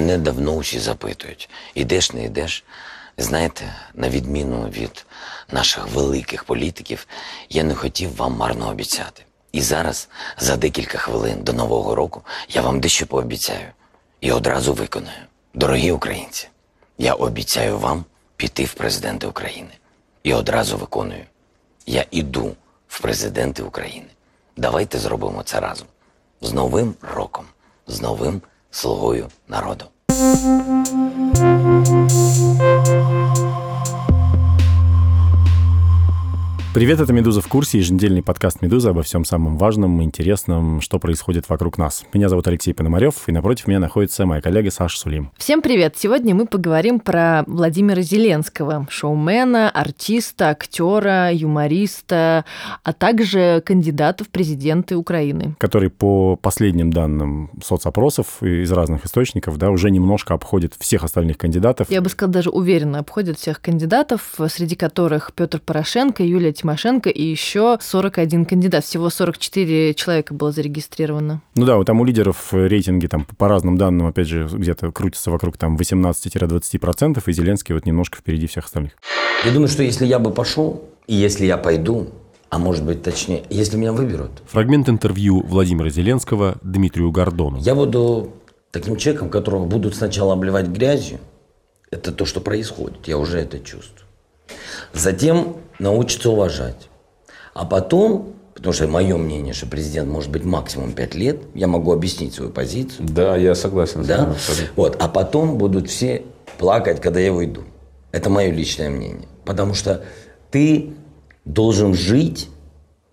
[0.00, 2.64] Мене давно усі запитують: ідеш, не йдеш?
[3.16, 5.06] Знаєте, на відміну від
[5.52, 7.06] наших великих політиків,
[7.50, 9.22] я не хотів вам марно обіцяти.
[9.52, 10.08] І зараз,
[10.38, 13.68] за декілька хвилин до Нового року, я вам дещо пообіцяю
[14.20, 15.22] і одразу виконаю.
[15.54, 16.48] Дорогі українці,
[16.98, 18.04] я обіцяю вам
[18.36, 19.70] піти в президенти України.
[20.22, 21.24] І одразу виконую.
[21.86, 22.56] Я іду
[22.88, 24.08] в президенти України.
[24.56, 25.86] Давайте зробимо це разом.
[26.40, 27.44] З Новим роком,
[27.86, 29.84] з новим слугою народу.
[36.72, 41.00] Привет, это «Медуза в курсе», еженедельный подкаст «Медуза» обо всем самом важном и интересном, что
[41.00, 42.04] происходит вокруг нас.
[42.14, 45.32] Меня зовут Алексей Пономарев, и напротив меня находится моя коллега Саша Сулим.
[45.36, 45.96] Всем привет!
[45.96, 52.44] Сегодня мы поговорим про Владимира Зеленского, шоумена, артиста, актера, юмориста,
[52.84, 55.56] а также кандидата в президенты Украины.
[55.58, 61.90] Который по последним данным соцопросов из разных источников да, уже немножко обходит всех остальных кандидатов.
[61.90, 67.22] Я бы сказала, даже уверенно обходит всех кандидатов, среди которых Петр Порошенко, Юлия Тимошенко и
[67.22, 68.84] еще 41 кандидат.
[68.84, 71.42] Всего 44 человека было зарегистрировано.
[71.54, 75.30] Ну да, вот там у лидеров рейтинги там по разным данным, опять же, где-то крутятся
[75.30, 78.92] вокруг там 18-20%, и Зеленский вот немножко впереди всех остальных.
[79.44, 82.08] Я думаю, что если я бы пошел, и если я пойду,
[82.50, 87.58] а может быть точнее, если меня выберут, Фрагмент интервью Владимира Зеленского Дмитрию Гордону.
[87.60, 88.34] я буду
[88.70, 91.18] таким человеком, которого будут сначала обливать грязью.
[91.90, 93.08] Это то, что происходит.
[93.08, 94.09] Я уже это чувствую.
[94.92, 96.88] Затем научиться уважать.
[97.54, 101.92] А потом, потому что мое мнение, что президент может быть максимум 5 лет, я могу
[101.92, 103.06] объяснить свою позицию.
[103.08, 104.24] Да, я согласен Да?
[104.26, 104.36] вами.
[104.76, 104.96] Вот.
[105.00, 106.22] А потом будут все
[106.58, 107.62] плакать, когда я уйду.
[108.12, 109.28] Это мое личное мнение.
[109.44, 110.04] Потому что
[110.50, 110.92] ты
[111.44, 112.48] должен жить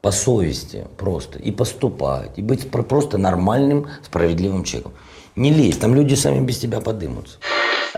[0.02, 4.94] по совести просто и поступать, и быть про- просто нормальным, справедливым человеком.
[5.36, 7.38] Не лезь, там люди сами без тебя подымутся.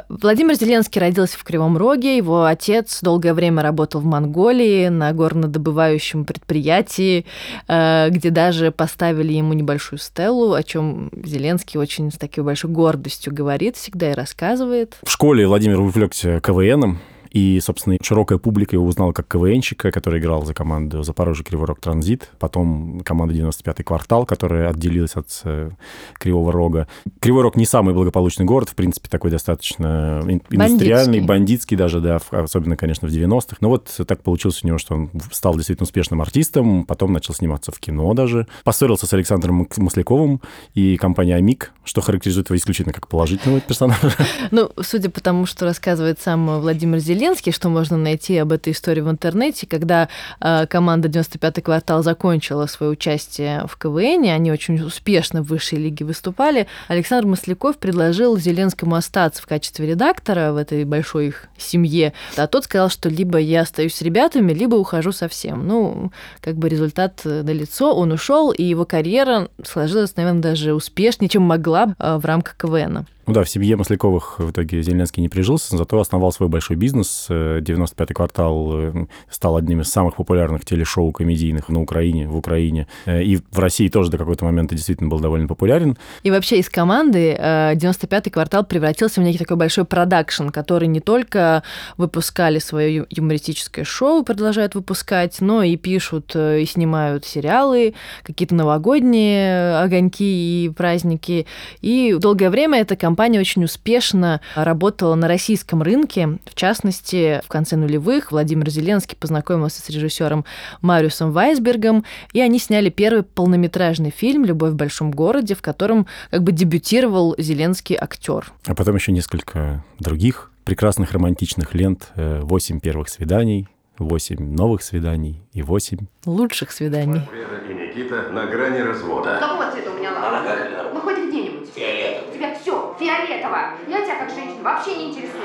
[0.08, 2.18] Владимир Зеленский родился в Кривом Роге.
[2.18, 7.26] Его отец долгое время работал в Монголии на горнодобывающем предприятии,
[7.68, 13.34] э, где даже поставили ему небольшую стелу, о чем Зеленский очень с такой большой гордостью
[13.34, 14.98] говорит всегда и рассказывает.
[15.04, 17.00] В школе Владимир увлекся КВНом,
[17.32, 21.80] и, собственно, широкая публика его узнала как КВНщика, который играл за команду Запорожье Кривой Рог
[21.80, 25.72] Транзит, потом команда 95-й квартал, которая отделилась от э,
[26.18, 26.88] Кривого Рога.
[27.20, 31.28] Кривой Рог не самый благополучный город, в принципе, такой достаточно ин- индустриальный, Бандитский.
[31.28, 33.58] бандитский даже, да, особенно, конечно, в 90-х.
[33.62, 37.72] Но вот так получилось у него, что он стал действительно успешным артистом, потом начал сниматься
[37.72, 38.48] в кино даже.
[38.64, 40.42] Поссорился с Александром Масляковым
[40.74, 44.12] и компанией «Амик», что характеризует его исключительно как положительного персонажа.
[44.52, 47.19] Ну, судя по тому, что рассказывает сам Владимир Зеленский,
[47.52, 50.10] что можно найти об этой истории в интернете, когда
[50.40, 56.06] э, команда 95-й квартал закончила свое участие в КВН, они очень успешно в высшей лиге
[56.06, 62.48] выступали, Александр Масляков предложил Зеленскому остаться в качестве редактора в этой большой их семье, а
[62.48, 65.68] тот сказал, что либо я остаюсь с ребятами, либо ухожу совсем.
[65.68, 71.30] Ну, как бы результат э, налицо, он ушел, и его карьера сложилась, наверное, даже успешнее,
[71.30, 73.06] чем могла э, в рамках КВНа.
[73.30, 77.28] Ну да, в семье Масляковых в итоге Зеленский не прижился, зато основал свой большой бизнес.
[77.30, 82.88] Э, 95-й квартал э, стал одним из самых популярных телешоу комедийных на Украине, в Украине.
[83.06, 85.96] Э, И в России тоже до какого-то момента действительно был довольно популярен.
[86.24, 91.00] И вообще из команды э, 95-й квартал превратился в некий такой большой продакшн, который не
[91.00, 91.62] только
[91.98, 99.78] выпускали свое юмористическое шоу, продолжают выпускать, но и пишут э, и снимают сериалы, какие-то новогодние
[99.78, 101.46] огоньки и праздники.
[101.82, 106.40] И долгое время эта компания очень успешно работала на российском рынке.
[106.46, 110.46] В частности, в конце нулевых Владимир Зеленский познакомился с режиссером
[110.82, 116.44] Мариусом Вайсбергом, и они сняли первый полнометражный фильм «Любовь в большом городе», в котором как
[116.44, 118.54] бы дебютировал Зеленский актер.
[118.66, 122.12] А потом еще несколько других прекрасных романтичных лент.
[122.16, 126.08] э, «Восемь первых свиданий», «Восемь новых свиданий» и «Восемь».
[126.26, 127.22] Лучших свиданий.
[127.34, 129.40] Вера и Никита на грани развода.
[129.42, 130.28] Какого цвета у меня лапа?
[130.28, 130.94] А нога или нормально?
[130.94, 131.70] Ну, хоть где-нибудь.
[131.76, 132.30] Фиолетовый.
[132.30, 133.72] У тебя все фиолетово.
[133.88, 135.44] Я тебя как женщина вообще не интересую.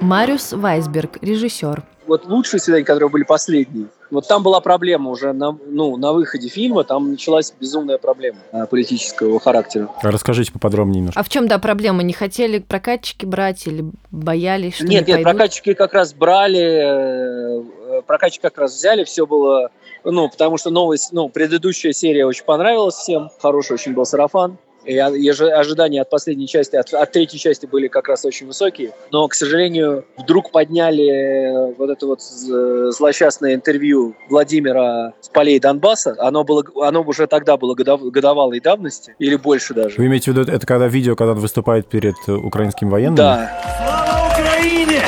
[0.00, 1.82] Мариус Вайсберг, режиссер.
[2.06, 6.48] вот лучшие свидания, которые были последние, вот там была проблема уже на, ну, на выходе
[6.48, 9.88] фильма, там началась безумная проблема э, политического характера.
[10.02, 11.20] А Расскажите поподробнее немножко.
[11.20, 12.02] А в чем, да, проблема?
[12.02, 15.24] Не хотели прокатчики брать или боялись, что нет, не нет, пойдут?
[15.24, 17.62] прокатчики как раз брали, э,
[17.98, 19.70] э, прокатчики как раз взяли, все было,
[20.02, 24.56] ну, потому что новость, ну, предыдущая серия очень понравилась всем, хороший очень был сарафан.
[24.90, 28.48] И, и ожи- ожидания от последней части, от, от третьей части были как раз очень
[28.48, 28.90] высокие.
[29.12, 36.16] Но, к сожалению, вдруг подняли вот это вот злосчастное интервью Владимира с полей Донбасса.
[36.18, 39.94] Оно, было, оно уже тогда было годов- годовалой давности, или больше даже.
[39.96, 43.16] Вы имеете в виду, это когда видео, когда он выступает перед э, украинскими военными?
[43.16, 45.02] Да, Слава Украине!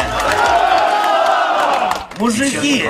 [2.20, 2.85] Мужики,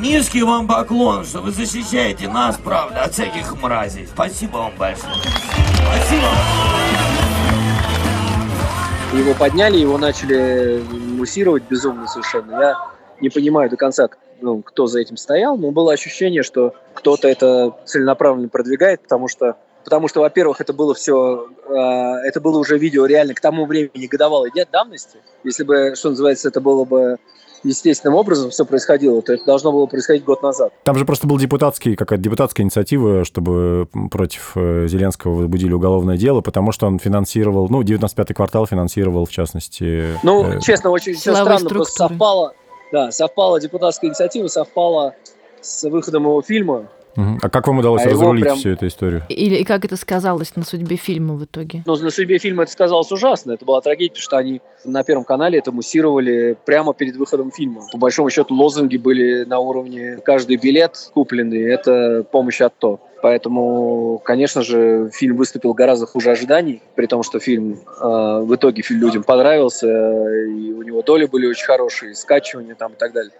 [0.00, 4.06] низкий вам поклон, что вы защищаете нас, правда, от всяких мразей.
[4.06, 5.14] Спасибо вам большое.
[5.86, 6.28] Спасибо.
[9.18, 12.60] его подняли, его начали муссировать безумно совершенно.
[12.60, 12.76] Я
[13.20, 14.08] не понимаю до конца,
[14.40, 19.56] ну, кто за этим стоял, но было ощущение, что кто-то это целенаправленно продвигает, потому что,
[19.84, 24.50] потому что, во-первых, это было все, это было уже видео реально к тому времени годовалой
[24.50, 25.18] дня давности.
[25.44, 27.18] Если бы, что называется, это было бы
[27.64, 30.72] естественным образом все происходило, то это должно было происходить год назад.
[30.84, 36.40] Там же просто был депутатский, какая-то депутатская инициатива, чтобы против э, Зеленского возбудили уголовное дело,
[36.40, 40.18] потому что он финансировал, ну, 95-й квартал финансировал, в частности...
[40.22, 42.08] Ну, э, честно, очень все странно, просто структуры.
[42.08, 42.54] совпало,
[42.90, 45.14] да, совпала депутатская инициатива, совпала
[45.60, 49.22] с выходом его фильма, А как вам удалось А разрулить прям- всю эту историю?
[49.28, 51.82] Или и как это сказалось на судьбе фильма в итоге?
[51.86, 53.52] Но на судьбе фильма это сказалось ужасно.
[53.52, 57.82] Это была трагедия, потому что они на Первом канале это муссировали прямо перед выходом фильма.
[57.92, 63.00] По большому счету лозунги были на уровне «каждый билет купленный– это помощь от то».
[63.22, 68.82] Поэтому, конечно же, фильм выступил гораздо хуже ожиданий, при том, что фильм э, в итоге
[68.82, 73.32] фильм людям понравился, и у него доли были очень хорошие, скачивания там и так далее.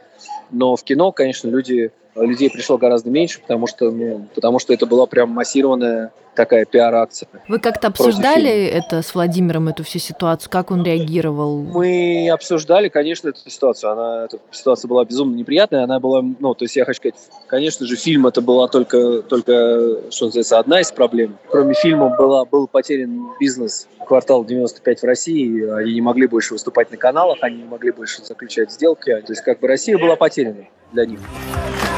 [0.53, 4.87] Но в кино, конечно, люди, людей пришло гораздо меньше, потому что, ну, потому что это
[4.87, 7.29] была прям массированная такая пиар-акция.
[7.49, 10.51] Вы как-то обсуждали это с Владимиром, эту всю ситуацию?
[10.51, 11.63] Как он реагировал?
[11.63, 13.93] Мы обсуждали, конечно, эту ситуацию.
[13.93, 15.85] Она, эта ситуация была безумно неприятная.
[15.85, 20.11] Она была, ну, то есть я хочу сказать, конечно же, фильм это была только, только
[20.11, 21.37] что называется, одна из проблем.
[21.51, 25.71] Кроме фильма была, был потерян бизнес квартал 95 в России.
[25.71, 29.11] Они не могли больше выступать на каналах, они не могли больше заключать сделки.
[29.11, 31.21] То есть как бы Россия была потеряна для них.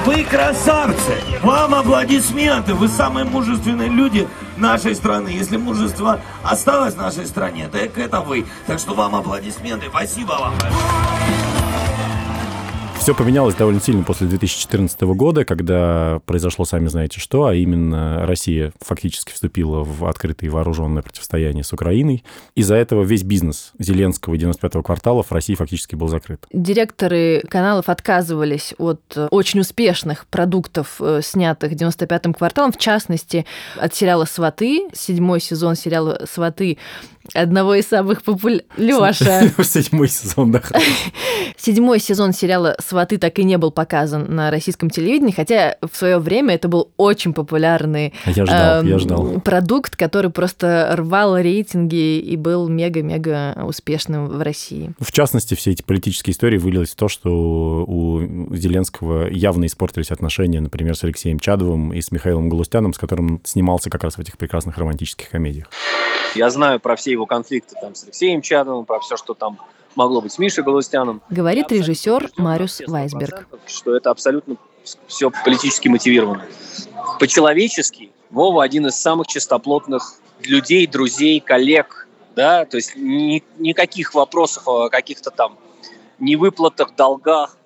[0.05, 1.15] Вы красавцы!
[1.43, 2.75] Вам аплодисменты!
[2.75, 3.89] Вы самые мужественные
[4.57, 5.29] нашей страны.
[5.29, 8.47] Если мужество осталось в нашей стране, так это вы.
[8.67, 9.87] Так что вам аплодисменты.
[9.89, 11.04] Спасибо вам большое.
[13.05, 18.73] Все поменялось довольно сильно после 2014 года, когда произошло, сами знаете что, а именно Россия
[18.81, 22.25] фактически вступила в открытое вооруженное противостояние с Украиной.
[22.55, 26.47] Из-за этого весь бизнес Зеленского и 95-го квартала в России фактически был закрыт.
[26.51, 33.45] Директоры каналов отказывались от э, очень успешных продуктов, э, снятых 95-м кварталом, в частности,
[33.77, 36.79] от сериала «Сваты», седьмой сезон сериала «Сваты»,
[37.35, 38.65] одного из самых популярных...
[38.77, 40.63] Лёша, Седьмой сезон, да.
[41.57, 46.19] седьмой сезон сериала «Сваты» так и не был показан на российском телевидении, хотя в свое
[46.19, 49.41] время это был очень популярный А Я ждал, эм, я ждал.
[49.41, 54.93] продукт, который просто рвал рейтинги и был мега-мега успешным в России.
[55.01, 60.61] В частности, все эти политические истории вылились в то, что у Зеленского явно испортились отношения,
[60.61, 64.37] например, с Алексеем Чадовым и с Михаилом Галустяном, с которым снимался как раз в этих
[64.39, 65.67] прекрасных романтических комедиях.
[66.35, 69.59] Я знаю про все его конфликты там, с Алексеем Чадовым, про все, что там
[69.95, 71.23] могло быть с Мишей Галустяном.
[71.31, 73.49] Говорит режиссер Мариус на 100%, Вайсберг.
[73.67, 74.57] Что это абсолютно
[75.07, 76.45] все политически мотивировано.
[77.19, 82.09] По-человечески Вова один из самых чистоплотных людей, друзей, коллег.
[82.35, 82.65] Да?
[82.65, 85.57] То есть ни- никаких вопросов о каких-то там
[86.19, 87.57] невыплатах, долгах,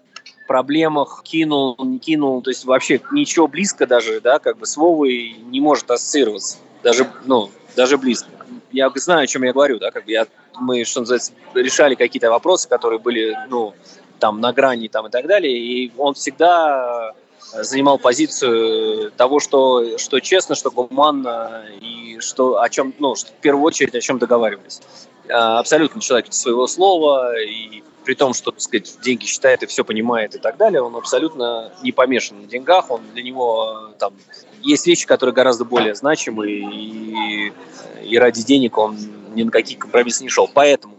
[0.46, 5.36] проблемах, кинул, не кинул, то есть вообще ничего близко даже, да, как бы с Вовой
[5.44, 8.28] не может ассоциироваться, даже, ну, даже близко.
[8.72, 10.26] Я знаю, о чем я говорю, да, как бы я,
[10.60, 13.74] мы, что называется, решали какие-то вопросы, которые были, ну,
[14.18, 17.12] там, на грани, там, и так далее, и он всегда
[17.54, 23.30] э, занимал позицию того, что, что честно, что гуманно, и что, о чем, ну, что
[23.30, 24.80] в первую очередь, о чем договаривались.
[25.30, 29.84] А, Абсолютно человек своего слова, и при том, что, так сказать, деньги считает и все
[29.84, 34.14] понимает и так далее, он абсолютно не помешан на деньгах, он для него э, там
[34.62, 37.52] есть вещи, которые гораздо более значимые, и,
[38.02, 38.96] и ради денег он
[39.34, 40.48] ни на какие компромиссы не шел.
[40.48, 40.94] Поэтому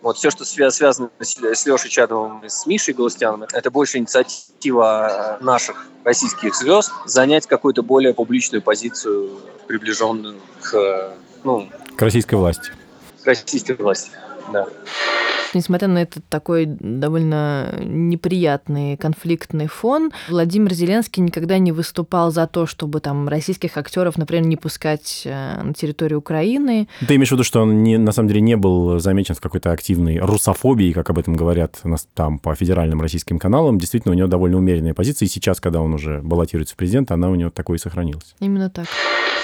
[0.00, 3.98] вот все, что свя- связано с, с Лешей Чадовым и с Мишей Галустяном, это больше
[3.98, 11.12] инициатива наших российских звезд занять какую-то более публичную позицию, приближенную к,
[11.44, 12.70] ну, К российской власти.
[13.22, 14.10] к российской власти.
[14.52, 14.66] Да.
[15.54, 22.66] Несмотря на этот такой довольно неприятный конфликтный фон, Владимир Зеленский никогда не выступал за то,
[22.66, 26.88] чтобы там российских актеров, например, не пускать э, на территорию Украины.
[27.06, 29.72] Ты имеешь в виду, что он не, на самом деле не был замечен в какой-то
[29.72, 33.78] активной русофобии, как об этом говорят нас там по федеральным российским каналам.
[33.78, 37.30] Действительно, у него довольно умеренная позиция, и сейчас, когда он уже баллотируется в президент, она
[37.30, 38.34] у него такой и сохранилась.
[38.40, 38.86] Именно так.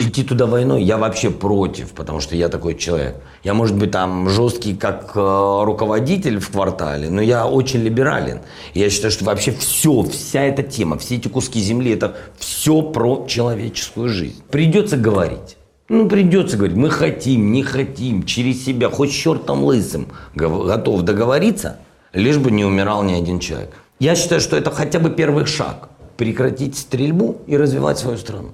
[0.00, 3.16] Идти туда войной я вообще против, потому что я такой человек.
[3.44, 8.40] Я, может быть, там жесткий как э, руководитель в квартале, но я очень либерален.
[8.74, 13.26] Я считаю, что вообще все, вся эта тема, все эти куски земли, это все про
[13.28, 14.42] человеческую жизнь.
[14.50, 15.56] Придется говорить.
[15.88, 21.76] Ну, придется говорить, мы хотим, не хотим, через себя, хоть чертом лысым, готов договориться,
[22.12, 23.74] лишь бы не умирал ни один человек.
[23.98, 25.90] Я считаю, что это хотя бы первый шаг.
[26.16, 28.50] Прекратить стрельбу и развивать свою страну.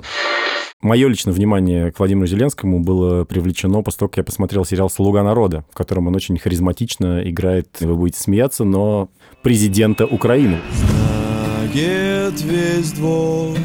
[0.81, 5.25] Мое личное внимание к Владимиру Зеленскому было привлечено после того, как я посмотрел сериал «Слуга
[5.25, 9.09] народа», в котором он очень харизматично играет, вы будете смеяться, но
[9.43, 10.61] президента Украины.
[10.73, 13.57] Знает весь двор.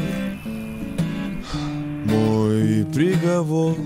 [2.06, 3.76] Мой приговор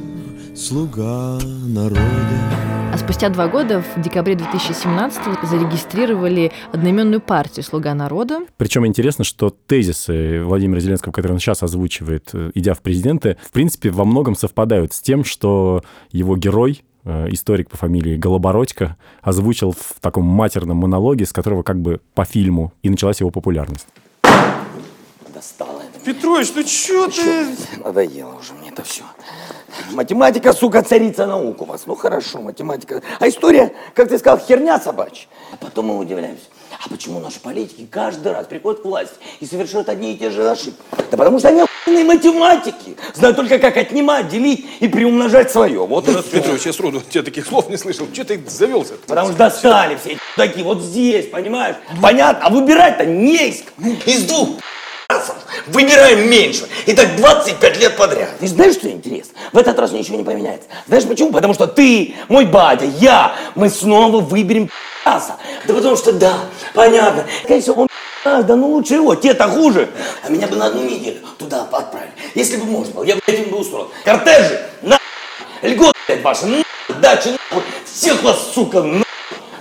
[0.54, 2.67] Слуга народа
[2.98, 8.40] Спустя два года, в декабре 2017 зарегистрировали одноименную партию «Слуга народа».
[8.56, 13.52] Причем интересно, что тезисы Владимира Зеленского, которые он сейчас озвучивает, э, идя в президенты, в
[13.52, 19.70] принципе, во многом совпадают с тем, что его герой, э, историк по фамилии Голобородько, озвучил
[19.70, 23.86] в таком матерном монологе, с которого как бы по фильму и началась его популярность.
[26.04, 27.46] Петрович, ну чё ты?
[27.84, 29.02] Надоело уже мне это все.
[29.92, 31.82] Математика, сука, царица наук у вас.
[31.86, 33.02] Ну хорошо, математика.
[33.20, 35.28] А история, как ты сказал, херня собачья.
[35.52, 36.44] А потом мы удивляемся.
[36.84, 40.48] А почему наши политики каждый раз приходят к власти и совершают одни и те же
[40.48, 40.80] ошибки?
[41.10, 42.96] Да потому что они охуенные математики.
[43.14, 45.84] Знают только, как отнимать, делить и приумножать свое.
[45.86, 46.22] Вот и всё.
[46.22, 48.06] Петрович, я сроду тебя таких слов не слышал.
[48.12, 48.94] Че ты завелся?
[49.06, 51.76] Потому что достали все эти такие вот здесь, понимаешь?
[52.00, 52.46] Понятно?
[52.46, 53.64] А выбирать-то не из,
[54.06, 54.60] из двух
[55.08, 55.36] пи***цев.
[55.68, 56.68] Выбираем меньше.
[56.86, 58.30] И так 25 лет подряд.
[58.40, 59.32] И знаешь, что интересно?
[59.52, 60.68] В этот раз ничего не поменяется.
[60.86, 61.32] Знаешь почему?
[61.32, 65.38] Потому что ты, мой батя, я, мы снова выберем пи***ца.
[65.66, 66.34] Да потому что да,
[66.74, 67.24] понятно.
[67.46, 67.88] Конечно, он
[68.24, 69.88] да ну лучше его, те-то хуже.
[70.22, 72.12] А меня бы на одну неделю туда отправили.
[72.34, 73.90] Если бы можно было, я бы этим бы устроил.
[74.04, 74.98] Кортежи, на
[75.62, 76.62] льготы, блядь, ваши, на
[77.00, 77.62] дачи, нахуй.
[77.86, 79.04] Всех вас, сука, на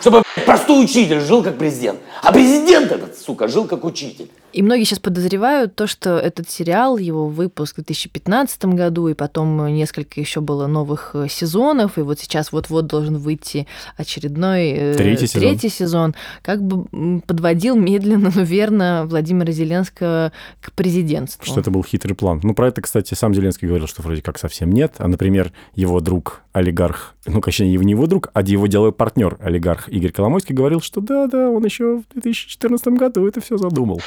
[0.01, 1.99] чтобы блядь, простой учитель жил как президент.
[2.21, 4.29] А президент этот, сука, жил как учитель.
[4.57, 9.67] И многие сейчас подозревают то, что этот сериал, его выпуск в 2015 году, и потом
[9.67, 15.27] несколько еще было новых э, сезонов, и вот сейчас вот-вот должен выйти очередной э, Третий
[15.27, 15.41] сезон.
[15.41, 21.45] третий сезон, как бы подводил медленно, но верно Владимира Зеленского к президентству.
[21.45, 22.39] Что это был хитрый план.
[22.41, 24.95] Ну, про это, кстати, сам Зеленский говорил, что вроде как совсем нет.
[24.97, 29.87] А, например, его друг, олигарх, ну, точнее, не его друг, а его деловой партнер, олигарх
[29.87, 34.01] Игорь Коломойский, говорил, что да-да, он еще в 2014 году это все задумал.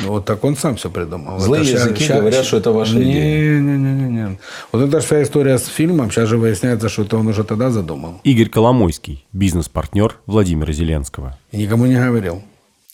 [0.00, 1.38] Ну, вот так он сам все придумал.
[1.40, 3.60] Злые Это языки ща- говорят, что это ваша не, идея.
[3.60, 4.38] Не, не, не, не.
[4.70, 6.10] Вот это вся история с фильмом.
[6.10, 8.20] Сейчас же выясняется, что это он уже тогда задумал.
[8.22, 11.36] Игорь Коломойский, бизнес-партнер Владимира Зеленского.
[11.50, 12.42] И никому не говорил.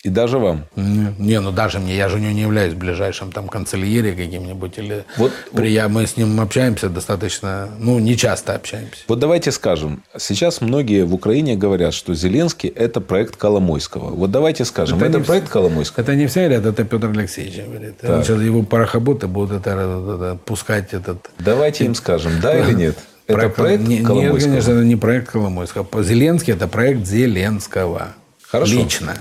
[0.04, 0.66] И даже вам.
[0.76, 4.76] Не, не, ну даже мне, я же не являюсь ближайшим там канцельере каким-нибудь.
[4.76, 9.02] Или Вот- прия- мы с ним общаемся достаточно, ну, не часто общаемся.
[9.08, 14.10] Вот давайте скажем, сейчас многие в Украине говорят, что Зеленский– это проект Коломойского.
[14.10, 16.02] Вот давайте скажем, это, Это не проект вс- Коломойского?
[16.02, 17.94] Это не все говорят, это Петр Алексеевич говорит.
[18.02, 21.30] Он сейчас его парохоботы будут это, это- это пускать этот...
[21.38, 22.98] Давайте им скажем, да или нет?
[23.26, 24.50] Это проект не- Нет, Коломойского?
[24.50, 25.86] конечно, это не проект Коломойского.
[26.02, 28.08] Зеленский– это проект Зеленского.
[28.42, 28.74] Хорошо.
[28.74, 29.14] Лично.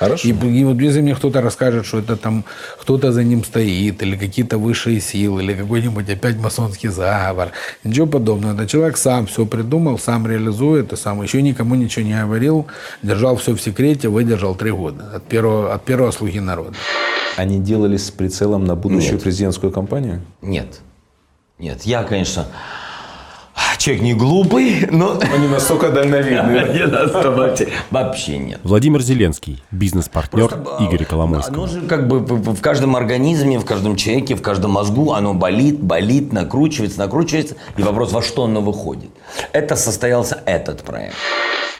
[0.00, 0.28] Хорошо.
[0.28, 2.44] И, и вот если мне кто-то расскажет, что это там
[2.80, 7.50] кто-то за ним стоит, или какие-то высшие силы, или какой-нибудь опять масонский заговор,
[7.84, 8.54] ничего подобного.
[8.54, 12.66] Это человек сам все придумал, сам реализует, и сам еще никому ничего не говорил,
[13.02, 16.76] держал все в секрете, выдержал три года от первого, от первого слуги народа.
[17.36, 19.22] Они делали с прицелом на будущую Нет.
[19.22, 20.22] президентскую кампанию?
[20.40, 20.80] Нет.
[21.58, 22.46] Нет, я, конечно,
[23.80, 25.18] человек не глупый, но...
[25.34, 26.68] Они настолько дальновидные.
[26.74, 27.68] Не оставайте.
[27.90, 28.60] Вообще нет.
[28.62, 31.56] Владимир Зеленский, бизнес-партнер Просто, Игоря а, Коломойского.
[31.56, 35.80] Оно же как бы в каждом организме, в каждом человеке, в каждом мозгу оно болит,
[35.80, 37.56] болит, накручивается, накручивается.
[37.76, 39.10] И вопрос, во что оно выходит.
[39.52, 41.14] Это состоялся этот проект.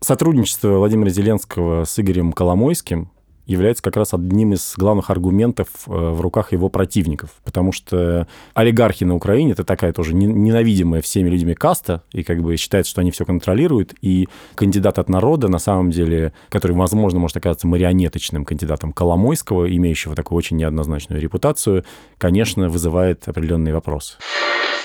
[0.03, 3.11] Сотрудничество Владимира Зеленского с Игорем Коломойским
[3.47, 7.31] является как раз одним из главных аргументов э, в руках его противников.
[7.45, 12.43] Потому что олигархи на Украине– это такая тоже не- ненавидимая всеми людьми каста, и как
[12.43, 13.95] бы считается, что они все контролируют.
[14.03, 20.15] И кандидат от народа, на самом деле, который, возможно, может оказаться марионеточным кандидатом Коломойского, имеющего
[20.15, 21.85] такую очень неоднозначную репутацию,
[22.19, 24.15] конечно, вызывает определенные вопросы.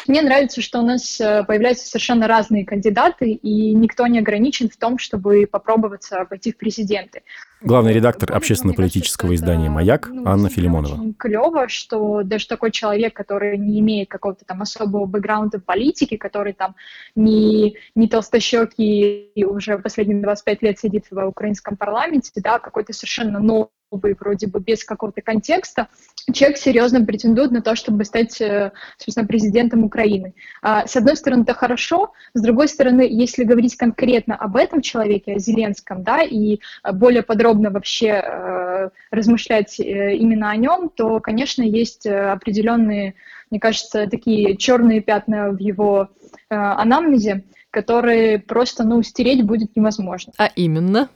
[0.08, 4.78] Мне нравится, что у нас э, появляются совершенно разные кандидаты, и никто не ограничен в
[4.78, 7.24] том, чтобы попробоваться войти в президенты.
[7.62, 10.94] Главный редактор общественно-политического издания «Маяк» ну, Анна Филимонова.
[10.94, 16.18] Очень клево, что даже такой человек, который не имеет какого-то там особого бэкграунда в политике,
[16.18, 16.76] который там
[17.16, 22.94] не, не толстощекий и уже последние 25 лет сидит в украинском парламенте, да, а какой-то
[22.94, 25.88] совершенно новый вроде бы без какого-то контекста,
[26.34, 30.34] человек серьезно претендует на то, чтобы стать, э, собственно, президентом Украины.
[30.62, 35.36] А, С одной стороны, это хорошо, с другой стороны, если говорить конкретно об этом человеке,
[35.36, 36.60] о Зеленском, да, и
[36.94, 43.16] более подробно вообще э, размышлять э, именно о нем, то, конечно, есть определенные,
[43.52, 46.10] мне кажется, такие черные пятна в его
[46.50, 50.32] анамнезе, которые просто, ну, стереть будет невозможно.
[50.38, 51.10] А именно?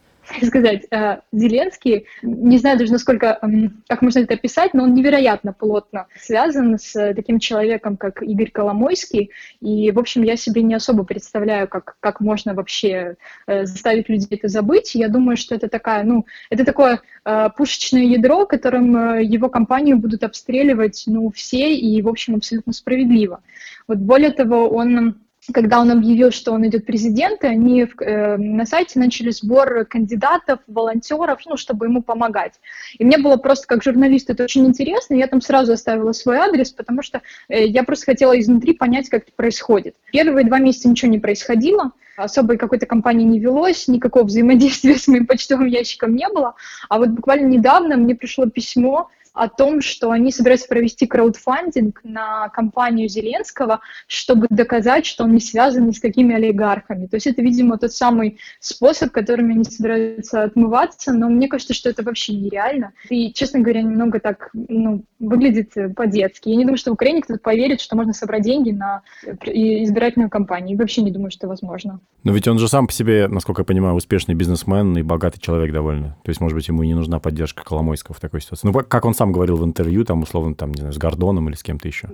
[0.46, 3.40] Сказать, э, Зеленский, не знаю даже насколько,
[3.88, 9.32] как можно это описать, но он невероятно плотно связан с таким человеком, как Игорь Коломойский,
[9.62, 13.16] и, в общем, я себе не особо представляю, как, как можно вообще
[13.48, 14.96] э, заставить людей это забыть.
[14.96, 20.24] Я думаю, что это такая, ну, это такое э, пушечное ядро, которым его компанию будут
[20.24, 23.42] обстреливать, ну, все, и, в общем, абсолютно справедливо.
[23.88, 25.16] Вот более того, он
[25.54, 30.60] когда он объявил, что он идет президент, они в, э, на сайте начали сбор кандидатов,
[30.68, 32.54] волонтеров, ну, чтобы ему помогать.
[32.98, 36.72] И мне было просто как журналист это очень интересно, я там сразу оставила свой адрес,
[36.72, 39.96] потому что э, я просто хотела изнутри понять, как это происходит.
[40.12, 41.92] Первые два месяца ничего не происходило,
[42.24, 46.56] особой какой-то компании не велось, никакого взаимодействия с моим почтовым ящиком не было.
[46.90, 52.50] А вот буквально недавно мне пришло письмо о том, что они собираются провести краудфандинг на
[52.50, 57.08] кампанию Зеленского, чтобы доказать, что он не связан ни с какими олигархами.
[57.08, 61.90] То есть это, видимо, тот самый способ, которым они собираются отмываться, но мне кажется, что
[61.90, 62.94] это вообще нереально.
[63.10, 66.50] И, честно говоря, немного так ну, выглядит по-детски.
[66.50, 70.76] Я не думаю, что в Украине кто-то поверит, что можно собрать деньги на избирательную кампанию.
[70.76, 72.00] И вообще не думаю, что это возможно.
[72.24, 75.72] Но ведь он же сам по себе, насколько я понимаю, успешный бизнесмен и богатый человек
[75.72, 76.18] довольно.
[76.24, 78.68] То есть, может быть, ему и не нужна поддержка Коломойского в такой ситуации.
[78.68, 81.56] Ну, как он сам говорил в интервью, там, условно, там, не знаю, с Гордоном или
[81.58, 82.08] с кем-то еще?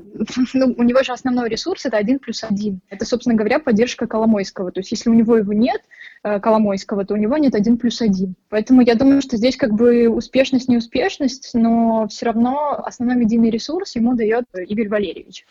[0.55, 2.79] Ну, у него же основной ресурс— это один плюс один.
[2.89, 4.71] Это, собственно говоря, поддержка Коломойского.
[4.71, 5.81] То есть если у него его нет,
[6.24, 8.33] э, Коломойского, то у него нет один плюс один.
[8.50, 13.95] Поэтому я думаю, что здесь как бы успешность, неуспешность, но все равно основной медийный ресурс
[13.95, 15.45] ему дает Игорь Валерьевич.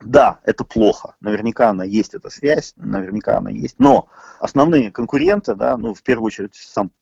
[0.00, 1.16] Да, это плохо.
[1.20, 3.80] Наверняка она есть, эта связь, наверняка она есть.
[3.80, 4.06] Но
[4.38, 6.92] основные конкуренты, да, ну, в первую очередь, сам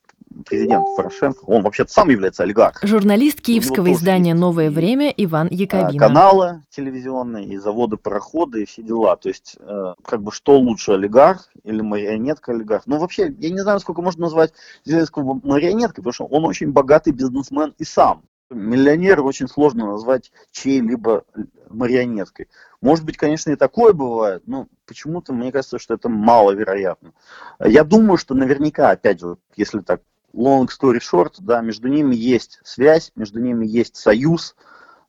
[0.47, 2.89] президент Порошенко, он вообще-то сам является олигархом.
[2.89, 5.99] Журналист киевского издания «Новое время» Иван Яковина.
[5.99, 9.17] Каналы телевизионные, и заводы, пароходы, и все дела.
[9.17, 12.83] То есть, э, как бы, что лучше, олигарх или марионетка олигарх?
[12.87, 14.53] Ну, вообще, я не знаю, сколько можно назвать
[14.85, 18.23] Зеленского марионеткой, потому что он очень богатый бизнесмен и сам.
[18.51, 21.25] Миллионер очень сложно назвать чьей-либо
[21.71, 22.49] марионеткой.
[22.81, 27.13] Может быть, конечно, и такое бывает, но почему-то мне кажется, что это маловероятно.
[27.59, 30.03] Я думаю, что наверняка, опять же, если так
[30.35, 34.57] long story short, да, между ними есть связь, между ними есть союз,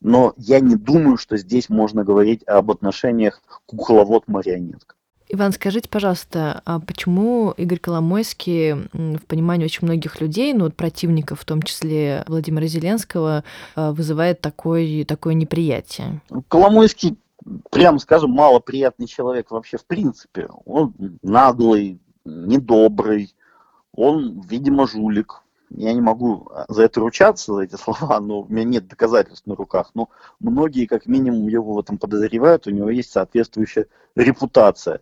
[0.01, 4.95] но я не думаю, что здесь можно говорить об отношениях кукловод-марионетка.
[5.27, 11.39] Иван, скажите, пожалуйста, а почему Игорь Коломойский в понимании очень многих людей, ну, вот противников,
[11.39, 13.43] в том числе Владимира Зеленского,
[13.75, 16.21] вызывает такое, такое неприятие?
[16.47, 17.17] Коломойский,
[17.71, 20.47] прямо скажем, малоприятный человек вообще в принципе.
[20.65, 23.33] Он наглый, недобрый,
[23.95, 25.41] он, видимо, жулик.
[25.69, 29.55] Я не могу за это ручаться, за эти слова, но у меня нет доказательств на
[29.55, 29.91] руках.
[29.93, 35.01] Но многие, как минимум, его в этом подозревают, у него есть соответствующая репутация.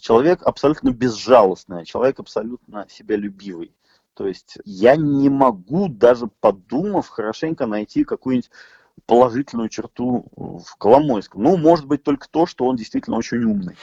[0.00, 3.72] Человек абсолютно безжалостный, человек абсолютно себялюбивый.
[4.14, 8.50] То есть я не могу, даже подумав, хорошенько найти какую-нибудь
[9.06, 11.42] положительную черту в Коломойском.
[11.42, 13.76] Ну, может быть, только то, что он действительно очень умный.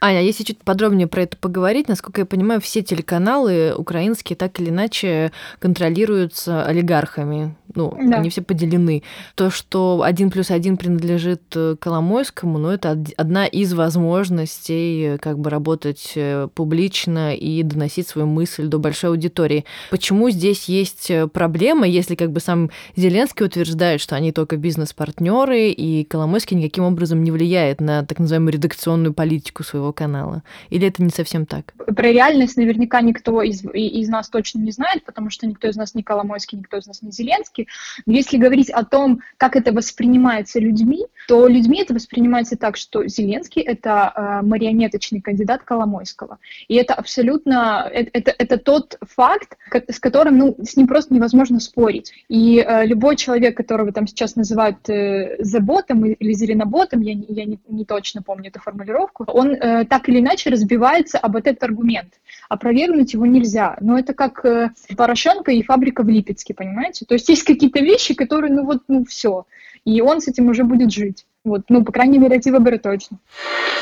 [0.00, 4.68] Аня, если чуть подробнее про это поговорить, насколько я понимаю, все телеканалы украинские так или
[4.68, 7.56] иначе контролируются олигархами.
[7.74, 8.18] Ну, да.
[8.18, 9.02] они все поделены.
[9.34, 16.16] То, что один плюс один принадлежит Коломойскому, ну, это одна из возможностей как бы работать
[16.54, 19.64] публично и доносить свою мысль до большой аудитории.
[19.90, 26.04] Почему здесь есть проблема, если как бы сам Зеленский утверждает, что они только бизнес-партнеры, и
[26.04, 30.42] Коломойский никаким образом не влияет на так называемую редакционную политику своего канала?
[30.70, 31.72] Или это не совсем так?
[31.74, 35.94] Про реальность наверняка никто из, из нас точно не знает, потому что никто из нас
[35.94, 37.68] не Коломойский, никто из нас не Зеленский.
[38.06, 43.06] Но если говорить о том, как это воспринимается людьми, то людьми это воспринимается так, что
[43.06, 46.38] Зеленский— это э, марионеточный кандидат Коломойского.
[46.68, 47.88] И это абсолютно...
[47.92, 49.56] Это, это, это тот факт,
[49.88, 52.12] с которым ну, с ним просто невозможно спорить.
[52.28, 57.58] И э, любой человек, которого там сейчас называют э, заботом или зеленоботом, я, я не,
[57.68, 62.14] не точно помню эту формулировку, он э, так или иначе разбивается об этот аргумент.
[62.48, 63.76] Опровергнуть его нельзя.
[63.80, 67.04] Но это как э, Порошенко и фабрика в Липецке, понимаете?
[67.06, 69.46] То есть есть какие-то вещи, которые, ну вот, ну все.
[69.84, 71.26] И он с этим уже будет жить.
[71.44, 73.18] Вот, ну, по крайней мере, эти выборы точно.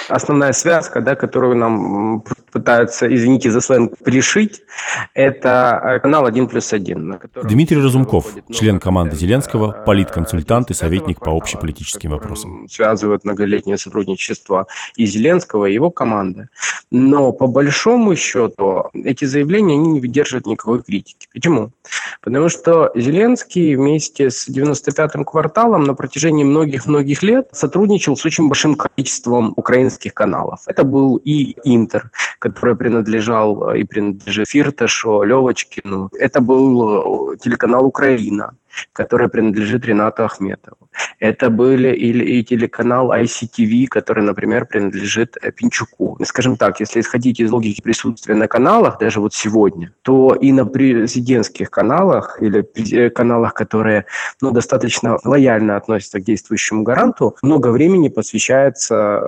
[0.09, 4.63] Основная связка, да, которую нам пытаются, извините за сленг, пришить,
[5.15, 7.21] это э, канал 1 плюс 1.
[7.45, 12.67] Дмитрий Разумков, член команды Зеленского, политконсультант и советник по общеполитическим вопросам.
[12.69, 16.49] Связывают многолетнее сотрудничество и Зеленского, и его команды.
[16.91, 21.29] Но по большому счету эти заявления они не выдерживают никакой критики.
[21.33, 21.71] Почему?
[22.21, 28.75] Потому что Зеленский вместе с 95-м кварталом на протяжении многих-многих лет сотрудничал с очень большим
[28.75, 30.61] количеством украинских каналов.
[30.67, 36.11] Это был и Интер, который принадлежал и принадлежит Фирташу, Левочкину.
[36.19, 38.55] Это был телеканал «Украина»,
[38.93, 40.77] который принадлежит Ренату Ахметову.
[41.19, 46.19] Это были и, и телеканал ICTV, который, например, принадлежит Пинчуку.
[46.25, 50.67] Скажем так, если исходить из логики присутствия на каналах, даже вот сегодня, то и на
[50.67, 54.07] президентских каналах или каналах, которые
[54.41, 59.21] ну, достаточно лояльно относятся к действующему гаранту, много времени посвящается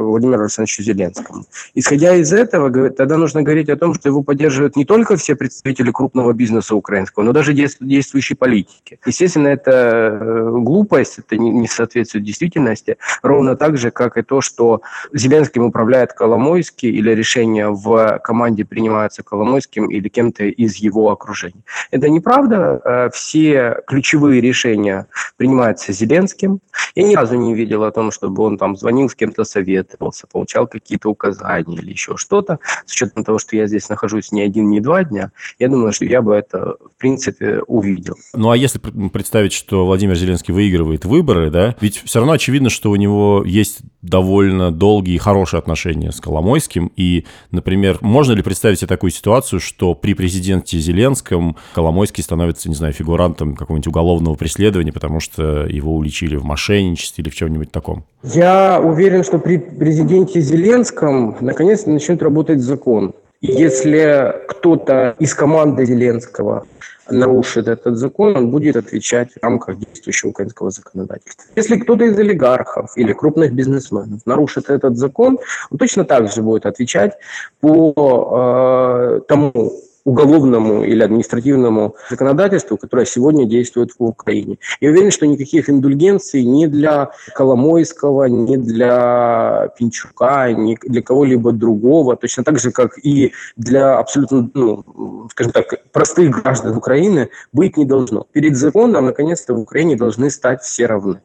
[0.00, 1.44] Владимиру Александровичу Зеленскому.
[1.74, 5.90] Исходя из этого, тогда нужно говорить о том, что его поддерживают не только все представители
[5.90, 8.79] крупного бизнеса украинского, но даже действующие политики.
[9.06, 15.64] Естественно, это глупость, это не, соответствует действительности, ровно так же, как и то, что Зеленским
[15.64, 21.62] управляет Коломойский или решения в команде принимаются Коломойским или кем-то из его окружения.
[21.90, 23.10] Это неправда.
[23.12, 26.60] Все ключевые решения принимаются Зеленским.
[26.94, 30.66] Я ни разу не видел о том, чтобы он там звонил с кем-то советовался, получал
[30.66, 32.58] какие-то указания или еще что-то.
[32.86, 36.04] С учетом того, что я здесь нахожусь не один, не два дня, я думаю, что
[36.04, 38.16] я бы это, в принципе, увидел.
[38.34, 42.90] Ну а если представить, что Владимир Зеленский выигрывает выборы, да, ведь все равно очевидно, что
[42.90, 46.90] у него есть довольно долгие и хорошие отношения с Коломойским.
[46.96, 52.74] И, например, можно ли представить себе такую ситуацию, что при президенте Зеленском Коломойский становится, не
[52.74, 58.04] знаю, фигурантом какого-нибудь уголовного преследования, потому что его уличили в мошенничестве или в чем-нибудь таком?
[58.22, 63.14] Я уверен, что при президенте Зеленском наконец-то начнет работать закон.
[63.40, 66.66] Если кто-то из команды Зеленского
[67.10, 71.44] нарушит этот закон, он будет отвечать в рамках действующего украинского законодательства.
[71.56, 75.38] Если кто-то из олигархов или крупных бизнесменов нарушит этот закон,
[75.70, 77.12] он точно так же будет отвечать
[77.60, 79.72] по э, тому
[80.04, 84.58] уголовному или административному законодательству, которое сегодня действует в Украине.
[84.80, 92.16] Я уверен, что никаких индульгенций ни для Коломойского, ни для Пинчука, ни для кого-либо другого,
[92.16, 97.84] точно так же, как и для абсолютно, ну, скажем так, простых граждан Украины, быть не
[97.84, 98.26] должно.
[98.32, 101.20] Перед законом, наконец-то, в Украине должны стать все равны.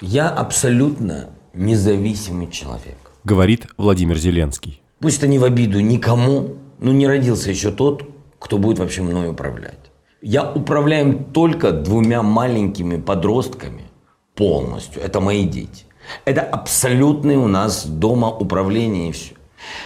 [0.00, 2.96] Я абсолютно независимый человек.
[3.24, 4.82] Говорит Владимир Зеленский.
[4.98, 8.04] Пусть это не в обиду никому, ну, не родился еще тот,
[8.38, 9.78] кто будет вообще мной управлять.
[10.20, 13.82] Я управляю только двумя маленькими подростками
[14.34, 15.02] полностью.
[15.02, 15.84] Это мои дети.
[16.24, 19.34] Это абсолютное у нас дома управление и все.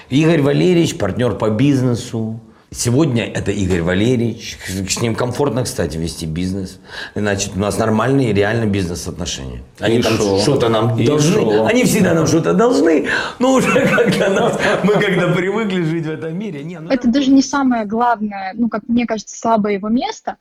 [0.08, 2.40] Игорь Валерьевич, партнер по бизнесу,
[2.76, 4.58] Сегодня это Игорь Валерьевич.
[4.68, 6.78] С ним комфортно, кстати, вести бизнес.
[7.14, 9.62] Значит, у нас нормальные реально бизнес-отношения.
[9.80, 11.32] Они И там что-то нам И должны.
[11.32, 11.64] шо?
[11.64, 13.08] Они всегда нам что-то должны.
[13.38, 16.62] Но уже как-то нас, мы когда привыкли жить в этом мире.
[16.64, 20.36] Не, ну, Это даже не самое главное, ну, как мне кажется, слабое его место,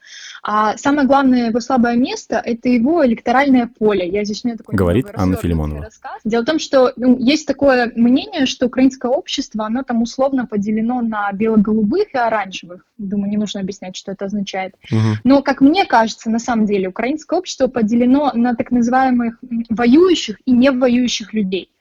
[0.48, 4.08] а самое главное его слабое место– это его электоральное поле.
[4.08, 5.86] Я здесь у меня такой Говорит Анна Филимонова.
[5.86, 6.22] рассказ.
[6.24, 11.02] Дело в том, что ну, есть такое мнение, что украинское общество, оно там условно поделено
[11.02, 12.86] на бело-голубых и оранжевых.
[13.00, 14.76] Думаю, не нужно объяснять, что это означает.
[15.24, 20.52] Но, как мне кажется, на самом деле, украинское общество поделено на так называемых воюющих и
[20.52, 21.72] не воюющих людей.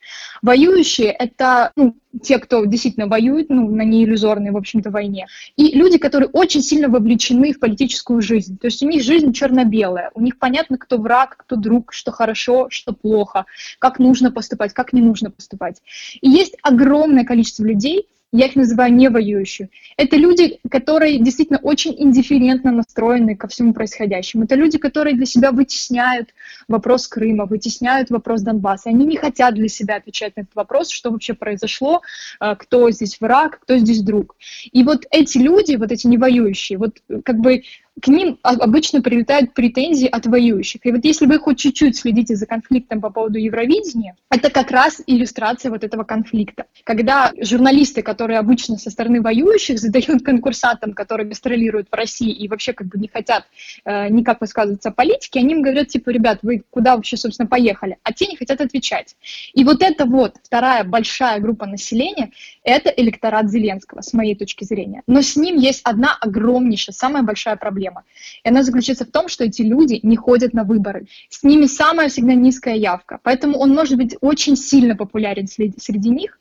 [0.43, 5.27] Воюющие– это ну, те, кто действительно воюет ну, на неиллюзорной, в общем-то, войне.
[5.57, 8.59] И люди, которые очень сильно вовлечены в политическую жизнь.
[8.59, 10.11] То есть у них жизнь черно-белая.
[10.15, 13.47] У них понятно, кто враг, кто друг, что хорошо, что плохо,
[13.79, 15.81] как нужно поступать, как не нужно поступать.
[16.21, 19.69] И есть огромное количество людей, я их называю не.
[19.97, 24.43] Это люди, которые действительно очень индифферентно настроены ко всему происходящему.
[24.43, 26.31] Это люди, которые для себя вытесняют
[26.67, 28.89] вопрос Крыма, вытесняют вопрос Донбасса.
[28.89, 32.03] Они не хотят для себя отвечать на этот вопрос, что вообще произошло,
[32.41, 34.35] э, кто здесь враг, кто здесь друг.
[34.73, 37.63] И вот эти люди, вот эти не воюющие, вот э, как бы
[38.03, 40.85] к ним обычно прилетают претензии от воюющих.
[40.85, 45.01] И вот если вы хоть чуть-чуть следите за конфликтом по поводу Евровидения, это как раз
[45.07, 46.67] иллюстрация вот этого конфликта.
[46.83, 52.73] Когда журналисты, которые обычно со стороны воюющих задают конкурсантам, которые гастролируют в России и вообще
[52.73, 53.45] как бы не хотят
[53.85, 57.99] э, никак высказываться о политике, они им говорят, типа, ребят, вы куда вообще, собственно, поехали?
[58.03, 59.15] А те не хотят отвечать.
[59.53, 62.33] И вот это вот вторая большая группа населения,
[62.65, 65.03] это электорат Зеленского, с моей точки зрения.
[65.07, 67.84] Но с ним есть одна огромнейшая, самая большая проблема.
[67.85, 68.05] Проблема.
[68.45, 71.07] И она заключается в том, что эти люди не ходят на выборы.
[71.29, 73.19] С ними самая всегда низкая явка.
[73.23, 76.39] Поэтому он может быть очень сильно популярен среди, среди них,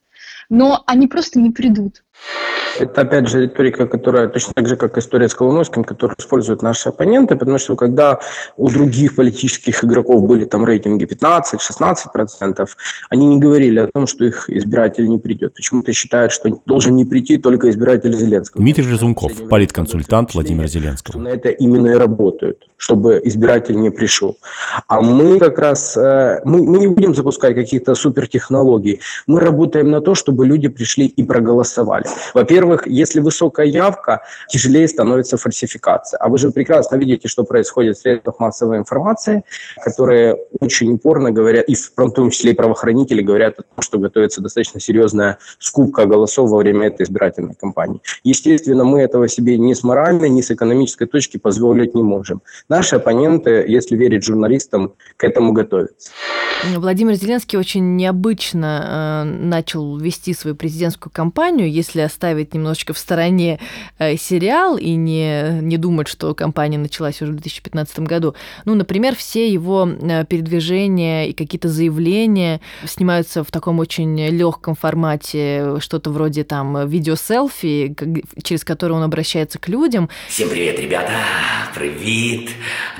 [0.49, 2.03] но они просто не придут.
[2.79, 6.89] Это, опять же, риторика, которая точно так же, как история с Коломойским, которую используют наши
[6.89, 8.19] оппоненты, потому что когда
[8.57, 12.67] у других политических игроков были там рейтинги 15-16%,
[13.09, 15.53] они не говорили о том, что их избиратель не придет.
[15.53, 18.61] Почему-то считают, что должен не прийти только избиратель Зеленского.
[18.61, 21.19] Дмитрий Разумков, политконсультант Владимира Зеленского.
[21.19, 24.37] На это именно и работают, чтобы избиратель не пришел.
[24.87, 28.99] А мы как раз, э, мы, мы не будем запускать каких-то супертехнологий.
[29.27, 32.02] Мы работаем на то, чтобы люди пришли и проголосовали.
[32.33, 36.17] Во-первых, если высокая явка, тяжелее становится фальсификация.
[36.17, 39.43] А вы же прекрасно видите, что происходит в средствах массовой информации,
[39.83, 44.41] которые очень упорно говорят, и в том числе и правоохранители говорят о том, что готовится
[44.41, 48.01] достаточно серьезная скупка голосов во время этой избирательной кампании.
[48.23, 52.41] Естественно, мы этого себе ни с моральной, ни с экономической точки позволить не можем.
[52.69, 56.11] Наши оппоненты, если верить журналистам, к этому готовятся.
[56.75, 63.59] Владимир Зеленский очень необычно э, начал вести свою президентскую кампанию, если оставить немножечко в стороне
[63.99, 68.35] э, сериал и не, не думать, что кампания началась уже в 2015 году.
[68.65, 75.79] Ну, например, все его э, передвижения и какие-то заявления снимаются в таком очень легком формате,
[75.79, 77.95] что-то вроде там видео-селфи,
[78.43, 80.09] через которое он обращается к людям.
[80.27, 81.13] Всем привет, ребята!
[81.75, 82.49] Привет!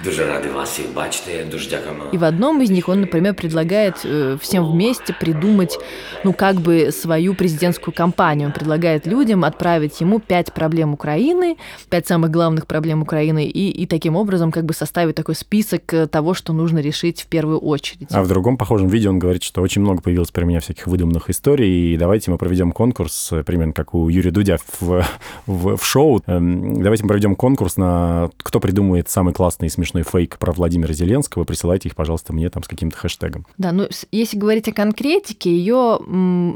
[0.03, 2.03] Дуже рады вас всех бачити, дуже дякуємо.
[2.13, 5.79] И в одном из них он, например, предлагает э, всем вместе придумать,
[6.23, 8.47] ну, как бы свою президентскую кампанию.
[8.47, 11.57] Он предлагает людям отправить ему пять проблем Украины,
[11.89, 16.07] пять самых главных проблем Украины, и, и таким образом как бы составить такой список э,
[16.07, 18.07] того, что нужно решить в первую очередь.
[18.11, 21.29] А в другом похожем видео он говорит, что очень много появилось про меня всяких выдуманных
[21.29, 25.05] историй, и давайте мы проведем конкурс, э, примерно как у Юрия Дудя в,
[25.45, 26.21] в, в шоу.
[26.27, 30.93] Эм, давайте мы проведем конкурс на кто придумает самый классный и смешной фейк про Владимира
[30.93, 33.45] Зеленского, присылайте их, пожалуйста, мне там с каким-то хэштегом.
[33.57, 35.99] Да, ну если говорить о конкретике, ее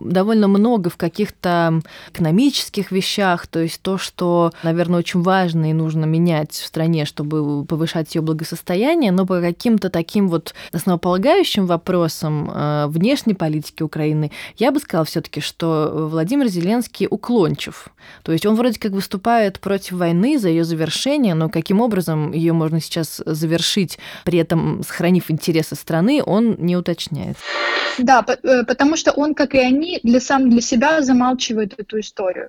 [0.06, 1.82] довольно много в каких-то
[2.18, 7.64] экономических вещах, то есть то, что, наверное, очень важно и нужно менять в стране, чтобы
[7.64, 14.72] повышать ее благосостояние, но по каким-то таким вот основополагающим вопросам э, внешней политики Украины, я
[14.72, 17.90] бы сказала все-таки, что Владимир Зеленский уклончив.
[18.24, 22.54] То есть он вроде как выступает против войны за ее завершение, но каким образом ее
[22.54, 27.38] можно сейчас завершить, при этом сохранив интересы страны, он не уточняет.
[28.00, 32.07] Да, э, потому что он, как и они, для сам для себя замалчивает эту историю.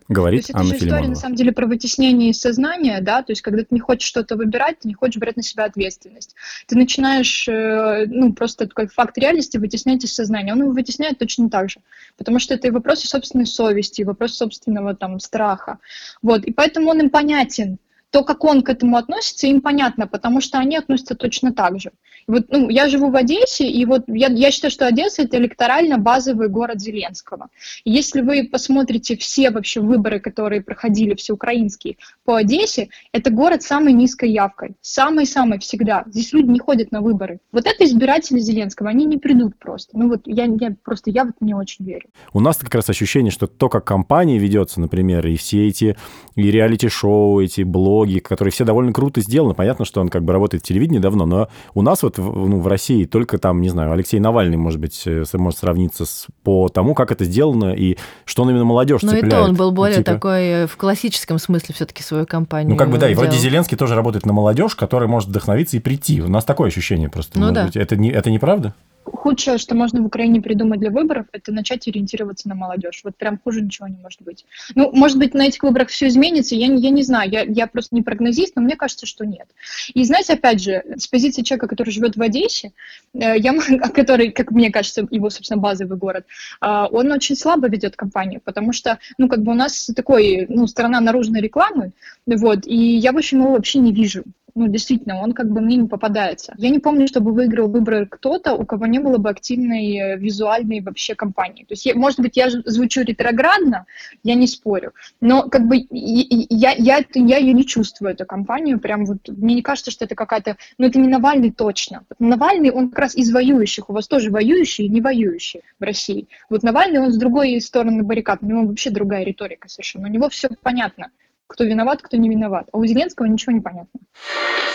[0.08, 1.10] Говорит то есть это Анна же история, Филимонова.
[1.10, 4.36] на самом деле, про вытеснение из сознания, да, то есть когда ты не хочешь что-то
[4.36, 6.34] выбирать, ты не хочешь брать на себя ответственность.
[6.66, 10.52] Ты начинаешь, э, ну, просто как факт реальности вытеснять из сознания.
[10.52, 11.80] Он его вытесняет точно так же,
[12.16, 15.78] потому что это и вопросы собственной совести, и вопрос собственного там страха.
[16.22, 17.78] Вот, и поэтому он им понятен.
[18.10, 21.90] То, как он к этому относится, им понятно, потому что они относятся точно так же.
[22.26, 25.96] Вот, ну, я живу в Одессе, и вот я, я считаю, что Одесса это электорально
[25.96, 27.48] базовый город Зеленского.
[27.86, 33.66] Если вы посмотрите все вообще выборы, которые проходили, все украинские, по Одессе, это город с
[33.66, 34.76] самой низкой явкой.
[34.82, 36.04] Самый-самый всегда.
[36.06, 37.40] Здесь люди не ходят на выборы.
[37.50, 39.96] Вот это избиратели Зеленского, они не придут просто.
[39.96, 42.08] Ну вот я, я просто, я вот не очень верю.
[42.34, 45.96] У нас как раз ощущение, что то, как компания ведется, например, и все эти
[46.34, 49.54] и реалити-шоу, эти блоги, которые все довольно круто сделаны.
[49.54, 52.66] Понятно, что он как бы работает в телевидении давно, но у нас вот ну, в
[52.66, 56.94] России только там, не знаю, Алексей Навальный, может быть, э, может сравниться с, по тому,
[56.94, 59.26] как это сделано и что он именно молодежь цепляет.
[59.26, 62.76] и то он был более Типа, такой э, в классическом смысле все-таки свою компанию Ну,
[62.76, 63.42] как бы, да, и вроде делал.
[63.42, 66.20] Зеленский тоже работает на молодежь, которая может вдохновиться и прийти.
[66.22, 67.38] У нас такое ощущение просто.
[67.38, 67.66] Ну может да.
[67.66, 67.76] быть.
[67.76, 68.74] Это, не, это неправда?
[69.12, 73.00] Худшее, что можно в Украине придумать для выборов, это начать ориентироваться на молодежь.
[73.04, 74.44] Вот прям хуже ничего не может быть.
[74.74, 77.94] Ну, может быть, на этих выборах все изменится, я, я не знаю, я, я просто
[77.94, 79.48] не прогнозист, но мне кажется, что нет.
[79.94, 82.72] И знаете, опять же, с позиции человека, который живет в Одессе,
[83.14, 83.54] э, я,
[83.94, 86.26] который, как мне кажется, его, собственно, базовый город,
[86.60, 90.66] а, он очень слабо ведет кампанию, потому что, ну, как бы у нас такой, ну,
[90.66, 91.92] страна наружной рекламы,
[92.26, 94.24] вот, и я, в общем, его вообще не вижу.
[94.58, 96.52] Ну, действительно, он как бы мне не попадается.
[96.58, 100.80] Я не помню, чтобы выиграл выборы кто-то, у кого не было бы активной э, визуальной
[100.80, 101.62] вообще кампании.
[101.62, 103.86] То есть, я- может быть, я звучу ретроградно,
[104.24, 108.80] я не спорю, но как бы я, я, я ее не чувствую, эту кампанию.
[108.80, 110.56] Прям вот мне не кажется, что это какая-то...
[110.76, 112.02] Ну, это не Навальный точно.
[112.18, 113.88] Навальный, он как раз из воюющих.
[113.88, 116.26] У вас тоже воюющие и не воюющие в России.
[116.50, 118.40] Вот Навальный, он с другой стороны баррикад.
[118.42, 120.08] У него вообще другая риторика совершенно.
[120.08, 121.10] У него все понятно.
[121.48, 122.68] Кто виноват, кто не виноват.
[122.72, 124.00] А у Зеленского ничего не понятно.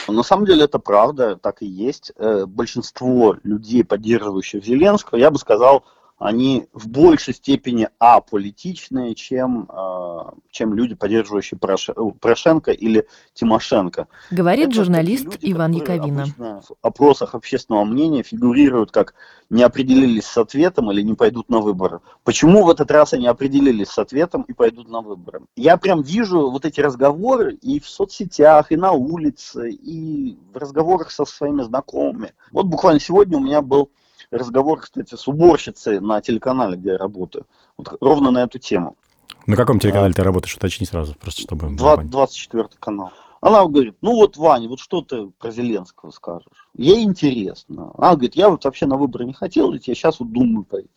[0.08, 2.12] На самом деле это правда, так и есть.
[2.18, 5.86] Э, Большинство людей, поддерживающих Зеленского, я бы сказал,
[6.18, 10.20] они в большей степени аполитичные, чем, э,
[10.52, 14.08] чем люди, поддерживающие э, Порошенко или Тимошенко.
[14.32, 16.26] Говорит Это журналист люди, Иван Яковина.
[16.38, 19.16] в опросах общественного мнения фигурируют как
[19.50, 22.00] не определились с ответом или не пойдут на выборы.
[22.24, 25.42] Почему в этот раз они определились с ответом и пойдут на выборы?
[25.56, 31.12] Я прям вижу вот эти разговоры и в соцсетях, и на улице, и в разговорах
[31.12, 32.34] со своими знакомыми.
[32.52, 33.92] Вот буквально сегодня у меня был
[34.32, 37.46] разговор, кстати, с уборщицей на телеканале, где я работаю,
[37.78, 38.96] вот ровно на эту тему.
[39.46, 40.56] На каком телеканале ты работаешь?
[40.56, 41.68] Уточни сразу, просто чтобы...
[41.68, 42.12] было Два- понятно.
[42.12, 43.12] 24 канал.
[43.42, 46.70] Она говорит, ну вот, Ваня, вот что ты про Зеленского скажешь?
[46.78, 47.92] Ей интересно.
[47.98, 50.90] Она говорит, я вот вообще на выборы не хотел идти, я сейчас вот думаю пойти.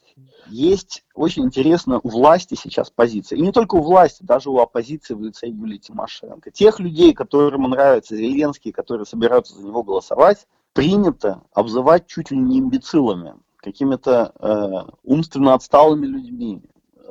[0.48, 3.36] Есть очень интересно у власти сейчас позиция.
[3.36, 6.52] И не только у власти, даже у оппозиции в лице Юлии Тимошенко.
[6.52, 12.60] Тех людей, которым нравится Зеленский, которые собираются за него голосовать, принято обзывать чуть ли не
[12.60, 16.62] имбецилами, какими-то э, умственно отсталыми людьми,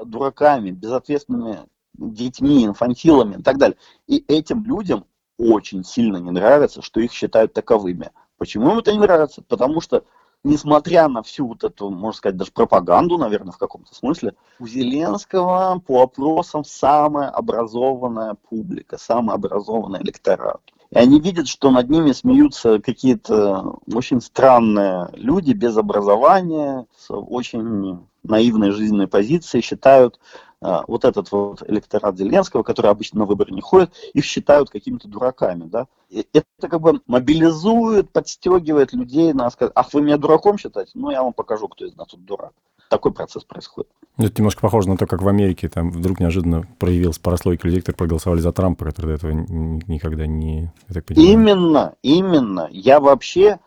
[0.05, 1.61] дураками, безответственными
[1.97, 3.77] детьми, инфантилами и так далее.
[4.05, 5.05] И этим людям
[5.39, 8.11] очень сильно не нравится, что их считают таковыми.
[8.37, 9.41] Почему им это не нравится?
[9.41, 10.03] Потому что,
[10.43, 15.79] несмотря на всю вот эту, можно сказать, даже пропаганду, наверное, в каком-то смысле, у Зеленского
[15.79, 20.61] по опросам самая образованная публика, самый образованный электорат.
[20.95, 27.99] И они видят, что над ними смеются какие-то очень странные люди без образования, с очень
[28.23, 30.21] наивной жизненной позицией, считают
[30.61, 35.65] вот этот вот электорат Зеленского, который обычно на выборы не ходит, их считают какими-то дураками,
[35.65, 35.87] да.
[36.09, 40.91] И это как бы мобилизует, подстегивает людей на сказать, ах, вы меня дураком считаете?
[40.95, 42.53] Ну, я вам покажу, кто из нас тут дурак.
[42.89, 43.89] Такой процесс происходит.
[44.17, 47.81] Ну, Это немножко похоже на то, как в Америке там вдруг неожиданно проявилась прослойка людей,
[47.81, 50.71] которые проголосовали за Трампа, которые до этого никогда не...
[51.15, 52.69] Именно, именно.
[52.71, 53.59] Я вообще,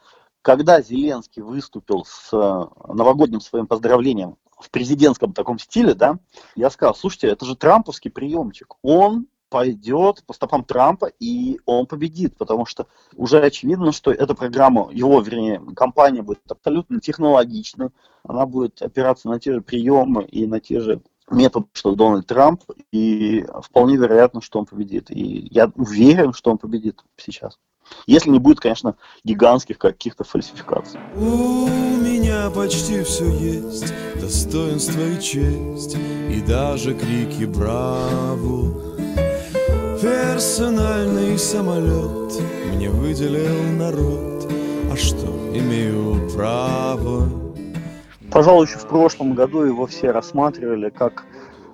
[0.43, 6.19] когда Зеленский выступил с э, новогодним своим поздравлением в президентском таком стиле, да,
[6.57, 8.75] я сказал, слушайте, это же трамповский приемчик.
[8.83, 14.91] Он пойдет по стопам Трампа, и он победит, потому что уже очевидно, что эта программа,
[14.93, 17.91] его, вернее, компания будет абсолютно технологичной,
[18.25, 22.63] она будет опираться на те же приемы и на те же методы, что Дональд Трамп,
[22.93, 25.11] и вполне вероятно, что он победит.
[25.11, 27.59] И я уверен, что он победит сейчас.
[28.07, 31.01] Если не будет, конечно, гигантских каких-то фальсификаций.
[31.17, 35.97] У меня почти все есть, достоинство и честь,
[36.29, 38.97] и даже крики «Браво!».
[40.01, 42.33] Персональный самолет
[42.75, 44.49] мне выделил народ,
[44.93, 47.48] а что, имею право?
[48.31, 51.25] Пожалуй, еще в прошлом году его все рассматривали как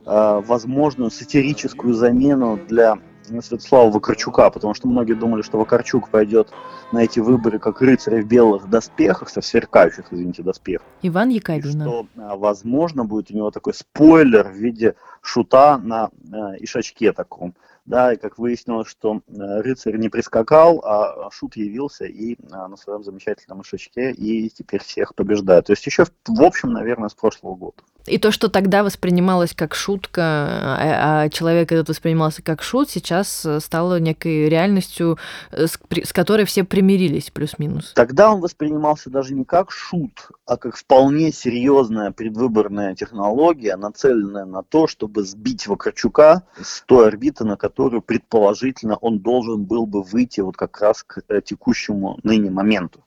[0.06, 6.52] э, возможную сатирическую замену для Святослава Вакарчука, потому что многие думали, что Вакарчук пойдет
[6.92, 10.86] на эти выборы как рыцарь в белых доспехах, со сверкающих, извините, доспехах.
[11.02, 11.84] Иван Яковина.
[11.84, 17.54] Что, а, возможно, будет у него такой спойлер в виде шута на э, ишачке таком.
[17.86, 22.78] Да, и как выяснилось, что э, рыцарь не прискакал, а шут явился и а, на
[22.78, 25.66] своем замечательном ишачке и теперь всех побеждает.
[25.66, 27.82] То есть еще, в общем, наверное, с прошлого года.
[28.06, 33.46] И то, что тогда воспринималось как шутка, а, а человек этот воспринимался как шут, сейчас
[33.46, 35.18] э, стало некой реальностью,
[35.50, 37.92] э, с, которой все примирились, плюс-минус.
[37.94, 44.62] Тогда он воспринимался даже не как шут, а как вполне серьезная предвыборная технология, нацеленная на
[44.62, 50.40] то, чтобы сбить Вакарчука с той орбиты, на которую предположительно он должен был бы выйти
[50.40, 53.00] вот как раз к э, текущему ныне моменту.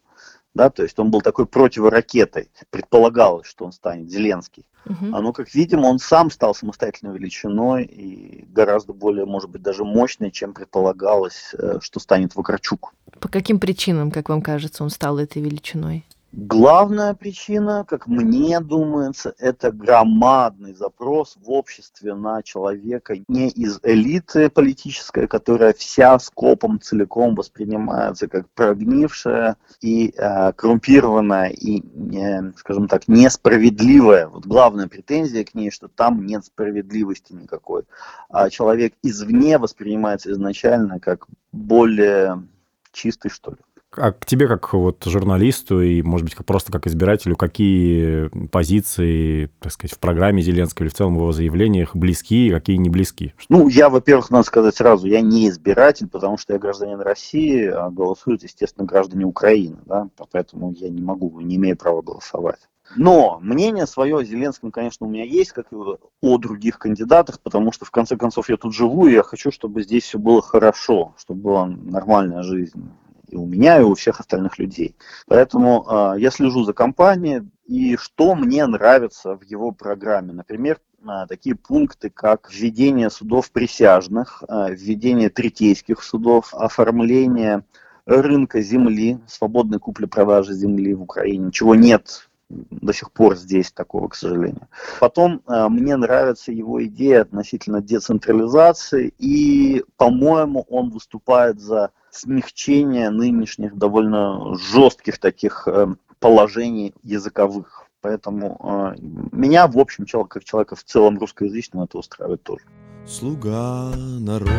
[0.58, 2.50] Да, то есть он был такой противоракетой.
[2.72, 4.66] Предполагалось, что он станет Зеленский.
[5.12, 9.84] А ну, как видим, он сам стал самостоятельной величиной и гораздо более, может быть, даже
[9.84, 12.94] мощной, чем предполагалось, э, что станет Вакарчук.
[13.20, 16.07] По каким причинам, как вам кажется, он стал этой величиной?
[16.34, 24.50] Главная причина, как мне думается, это громадный запрос в обществе на человека не из элиты
[24.50, 31.82] политической, которая вся скопом целиком воспринимается как прогнившая и э, коррумпированная и,
[32.18, 34.28] э, скажем так, несправедливая.
[34.28, 37.84] Вот главная претензия к ней, что там нет справедливости никакой.
[38.30, 42.44] А человек извне воспринимается изначально как более
[42.92, 43.58] чистый, что ли.
[43.98, 49.50] А к тебе, как вот журналисту и, может быть, как просто как избирателю, какие позиции,
[49.60, 53.34] так сказать, в программе Зеленского или в целом в его заявлениях близки, какие не близки?
[53.50, 57.90] Ну, я, во-первых, надо сказать сразу, я не избиратель, потому что я гражданин России, а
[57.90, 62.60] голосуют, естественно, граждане Украины, да, поэтому я не могу, не имею права голосовать.
[62.96, 67.72] Но мнение свое о Зеленском, конечно, у меня есть, как и о других кандидатах, потому
[67.72, 71.14] что, в конце концов, я тут живу, и я хочу, чтобы здесь все было хорошо,
[71.18, 72.90] чтобы была нормальная жизнь.
[73.28, 74.96] И у меня, и у всех остальных людей.
[75.28, 80.34] Поэтому э, я слежу за компанией, и что мне нравится в его программе.
[80.34, 87.64] Например, э, такие пункты, как введение судов присяжных, э, введение третейских судов, оформление
[88.06, 94.16] рынка земли, свободной купли-продажи земли в Украине, чего нет до сих пор здесь такого, к
[94.16, 94.68] сожалению.
[95.00, 103.76] Потом э, мне нравится его идея относительно децентрализации, и, по-моему, он выступает за смягчение нынешних
[103.76, 105.88] довольно жестких таких э,
[106.20, 107.84] положений языковых.
[108.02, 109.00] Поэтому э,
[109.32, 112.64] меня, в общем, человек, как человека в целом русскоязычного, это устраивает тоже.
[113.06, 114.52] Слуга народа.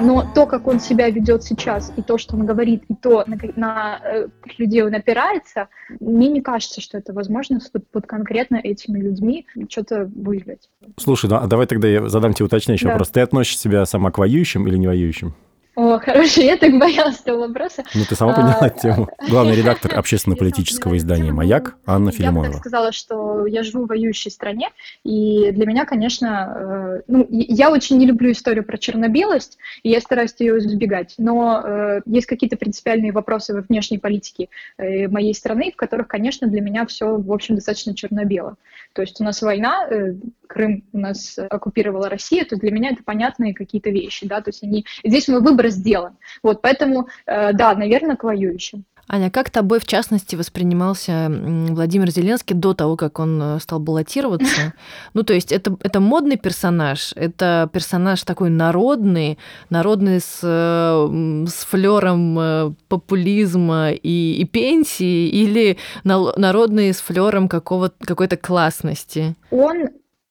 [0.00, 3.36] Но то, как он себя ведет сейчас, и то, что он говорит, и то, на,
[3.56, 4.28] на э,
[4.58, 5.68] людей он опирается,
[6.00, 10.68] мне не кажется, что это возможно вот, вот конкретно этими людьми что-то выиграть.
[10.96, 12.92] Слушай, ну, а давай тогда я задам тебе уточняющий Да.
[12.92, 13.10] вопрос.
[13.10, 15.34] Ты относишь себя сама к воюющим или не воюющим?
[15.78, 17.84] О, хорошо, я так боялась этого вопроса.
[17.94, 19.08] Ну, ты сама А, поняла тему.
[19.28, 22.58] Главный редактор общественно-политического издания «Маяк» Анна Я бы так Филимонова.
[22.58, 24.70] сказала, что я живу в воюющей стране,
[25.04, 30.00] и для меня, конечно, э, ну, я очень не люблю историю про черно-белость, и я
[30.00, 34.48] стараюсь ее избегать, но э, есть какие-то принципиальные вопросы во внешней политике
[34.78, 38.56] э, моей страны, в которых, конечно, для меня все, в общем, достаточно черно-бело.
[38.98, 40.14] То есть у нас война, э,
[40.48, 44.64] Крым у нас оккупировала Россия, то для меня это понятные какие-то вещи, да, то есть
[44.64, 46.16] они, здесь мой выбор сделан.
[46.42, 48.84] Вот, поэтому, э, да, наверное, к воюющим.
[49.10, 54.74] Аня, как тобой, в частности, воспринимался Владимир Зеленский до того, как он э, стал баллотироваться?
[55.14, 59.38] Ну, то есть это, это модный персонаж, это персонаж такой народный,
[59.70, 67.90] народный с, э, с флером э, популизма и, и пенсии, или народный с флером какого,
[68.00, 69.34] какой-то классности?
[69.50, 69.88] он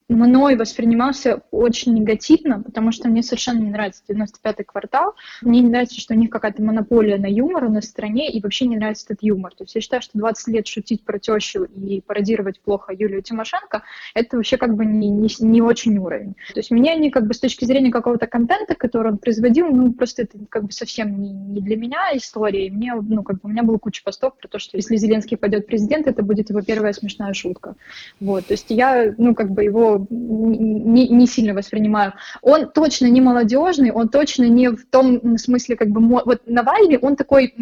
[0.09, 5.15] мной воспринимался очень негативно, потому что мне совершенно не нравится 95-й квартал.
[5.41, 8.77] Мне не нравится, что у них какая-то монополия на юмор в стране, и вообще не
[8.77, 9.53] нравится этот юмор.
[9.53, 13.83] То есть я считаю, что 20 лет шутить про тещу и пародировать плохо Юлию Тимошенко,
[14.13, 16.35] это вообще как бы не, не, не очень уровень.
[16.53, 19.91] То есть меня они как бы с точки зрения какого-то контента, который он производил, ну
[19.91, 22.67] просто это как бы совсем не, не для меня история.
[22.67, 25.35] И мне, ну как бы у меня было куча постов про то, что если Зеленский
[25.35, 27.75] пойдет президент, это будет его первая смешная шутка.
[28.21, 32.13] Вот, то есть я, ну, как бы его не, не сильно воспринимаю.
[32.41, 37.15] Он точно не молодежный, он точно не в том смысле, как бы, вот Навальный, он
[37.15, 37.53] такой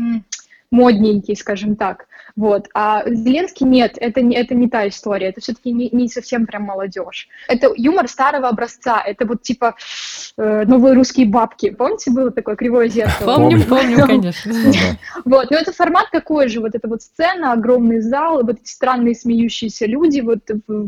[0.76, 2.07] модненький, скажем так.
[2.36, 2.67] Вот.
[2.73, 6.63] А Зеленский нет, это не, это не та история, это все-таки не, не совсем прям
[6.63, 7.30] молодежь.
[7.47, 9.76] Это юмор старого образца, это вот типа
[10.38, 11.69] э, новые русские бабки.
[11.69, 13.36] Помните, было такое кривое зеркало?
[13.36, 14.53] Помним, помним, конечно.
[15.23, 18.69] Вот, но это формат такой же, вот эта вот сцена, огромный зал, и вот эти
[18.69, 20.39] странные смеющиеся люди, вот,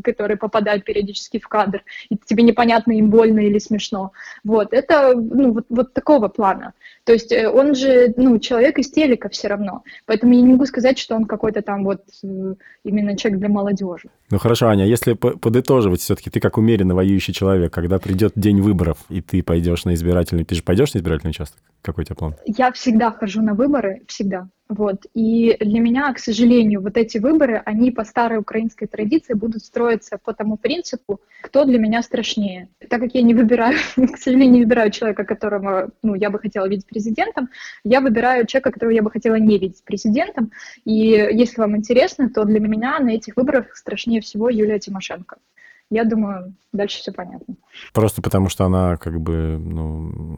[0.03, 4.11] которые попадают периодически в кадр, и тебе непонятно, им больно или смешно.
[4.43, 6.73] Вот, это, ну, вот, вот такого плана.
[7.05, 10.65] То есть э, он же, ну, человек из телека все равно, поэтому я не могу
[10.65, 14.09] сказать, что он какой-то там вот э, именно человек для молодежи.
[14.29, 18.61] Ну хорошо, Аня, если по- подытоживать, все-таки ты как умеренно воюющий человек, когда придет день
[18.61, 21.59] выборов, и ты пойдешь на избирательный, ты же пойдешь на избирательный участок?
[21.81, 22.35] Какой у тебя план?
[22.45, 24.47] Я всегда хожу на выборы, всегда.
[24.69, 25.05] Вот.
[25.13, 30.17] И для меня, к сожалению, вот эти выборы, они по старой украинской традиции будут строиться
[30.17, 32.69] по тому принципу, кто для меня страшнее.
[32.89, 36.67] Так как я не выбираю, к сожалению, не выбираю человека, которого ну, я бы хотела
[36.67, 37.49] видеть президентом,
[37.83, 40.51] я выбираю человека, которого я бы хотела не видеть президентом.
[40.83, 45.37] И если вам интересно, то для меня на этих выборах страшнее всего Юлия Тимошенко.
[45.89, 47.55] Я думаю, дальше все понятно.
[47.93, 50.37] Просто потому, что она как бы, ну...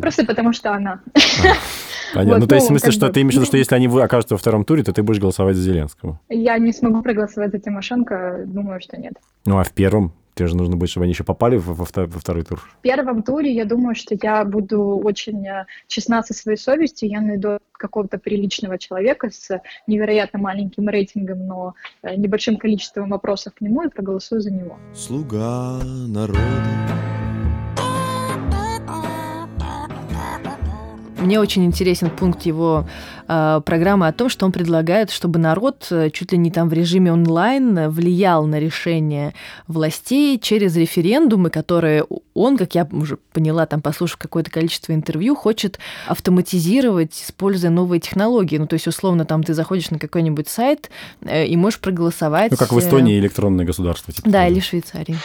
[0.00, 1.02] Просто потому что она.
[2.14, 2.34] Понятно.
[2.34, 3.58] Вот, ну, то есть, в ну, смысле, как что бы, ты имеешь в виду, что
[3.58, 6.18] если они окажутся во втором туре, то ты будешь голосовать за Зеленского?
[6.30, 9.12] Я не смогу проголосовать за Тимошенко, думаю, что нет.
[9.44, 10.14] Ну, а в первом?
[10.38, 12.60] Тебе же нужно будет, чтобы они еще попали во, во втор- во второй тур.
[12.60, 17.08] В первом туре я думаю, что я буду очень э, честна со своей совестью.
[17.08, 23.60] Я найду какого-то приличного человека с невероятно маленьким рейтингом, но э, небольшим количеством вопросов к
[23.60, 24.78] нему и проголосую за него.
[24.94, 26.38] Слуга народа.
[31.18, 32.86] Мне очень интересен пункт его
[33.26, 36.72] э, программы о том, что он предлагает, чтобы народ э, чуть ли не там в
[36.72, 39.34] режиме онлайн влиял на решения
[39.66, 42.04] властей через референдумы, которые
[42.34, 48.56] он, как я уже поняла, там послушав какое-то количество интервью, хочет автоматизировать, используя новые технологии.
[48.56, 50.88] Ну, то есть, условно, там ты заходишь на какой-нибудь сайт
[51.22, 52.52] э, и можешь проголосовать.
[52.52, 54.14] Ну, как в э, Эстонии электронное государство.
[54.14, 54.30] Типа.
[54.30, 55.16] Да, или Швейцарии.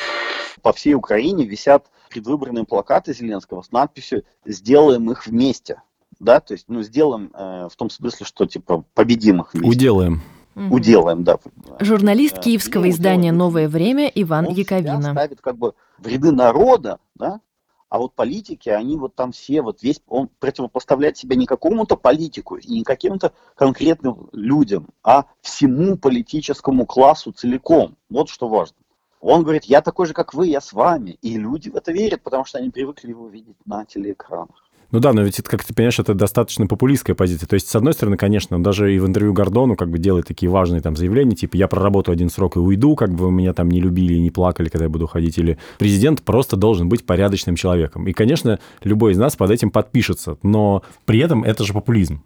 [0.64, 5.82] По всей Украине висят предвыборные плакаты Зеленского с надписью «Сделаем их вместе».
[6.20, 9.70] Да, то есть, ну, сделаем э, в том смысле, что, типа, победим их вместе.
[9.70, 10.22] Уделаем.
[10.56, 11.40] Уделаем, да.
[11.80, 15.12] Журналист киевского издания «Новое время» Иван он Яковина.
[15.12, 17.42] ставит как бы в ряды народа, да,
[17.90, 22.56] А вот политики, они вот там все, вот весь, он противопоставляет себя не какому-то политику
[22.56, 27.96] и не каким-то конкретным людям, а всему политическому классу целиком.
[28.10, 28.78] Вот что важно.
[29.24, 31.18] Он говорит, я такой же, как вы, я с вами.
[31.22, 34.64] И люди в это верят, потому что они привыкли его видеть на телеэкранах.
[34.92, 37.48] Ну да, но ведь, это, как ты понимаешь, это достаточно популистская позиция.
[37.48, 40.28] То есть, с одной стороны, конечно, он даже и в интервью Гордону как бы делает
[40.28, 43.54] такие важные там заявления, типа, я проработаю один срок и уйду, как бы вы меня
[43.54, 45.38] там не любили и не плакали, когда я буду уходить.
[45.38, 48.06] Или президент просто должен быть порядочным человеком.
[48.08, 50.38] И, конечно, любой из нас под этим подпишется.
[50.44, 52.22] Но при этом это же популизм.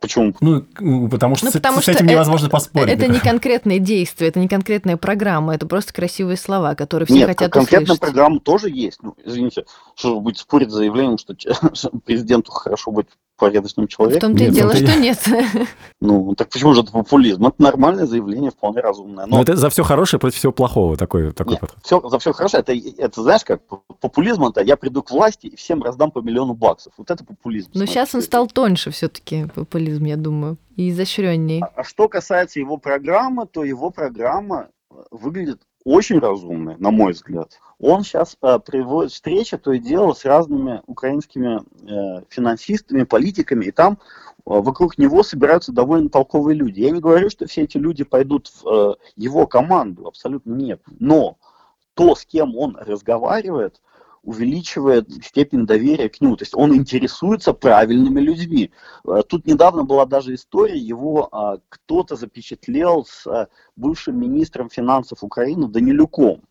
[0.00, 0.34] Почему?
[0.40, 2.94] Ну, потому что, Ну, с, потому с этим что невозможно это, поспорить.
[2.94, 7.28] Это не конкретные действия, это не конкретная программа, это просто красивые слова, которые все Нет,
[7.28, 8.00] хотят конкретная услышать.
[8.00, 9.02] программа тоже есть.
[9.02, 11.34] Ну, извините, что вы будете спорить с заявлением, что
[11.74, 13.08] что президенту хорошо быть
[13.40, 14.30] порядочным В человеком?
[14.30, 15.18] том-то и Нет, дело, в что и- нет.
[16.00, 17.46] Ну, так почему же это популизм?
[17.46, 19.26] Это нормальное заявление, вполне разумное.
[19.26, 21.78] Но Но это за все хорошее против всего плохого такой, такой Нет, подход.
[21.82, 22.58] всё- за все хорошо.
[22.58, 23.62] Это, это знаешь как,
[24.00, 26.92] популизм это я приду к власти и всем раздам по миллиону баксов.
[26.98, 27.70] Вот это популизм.
[27.74, 31.62] Но сейчас он стал тоньше все-таки, популизм, я думаю, и изощренней.
[31.74, 37.58] А что касается его программы, то его программа э, выглядит очень разумной, на мой взгляд.
[37.78, 43.94] Он сейчас приводит встречи, то и дело, с разными украинскими э, финансистами, политиками, и там
[43.94, 43.96] э,
[44.44, 46.80] вокруг него собираются довольно толковые люди.
[46.80, 50.82] Я не говорю, что все эти люди пойдут в э, его команду, абсолютно нет.
[50.98, 51.38] Но
[51.94, 53.80] то, с кем он разговаривает,
[54.22, 56.36] увеличивает степень доверия к нему.
[56.36, 58.70] То есть он интересуется правильными людьми.
[59.06, 65.22] Э, Тут недавно была даже история, его а, кто-то запечатлел с а, бывшим министром финансов
[65.22, 66.42] Украины Данилюком.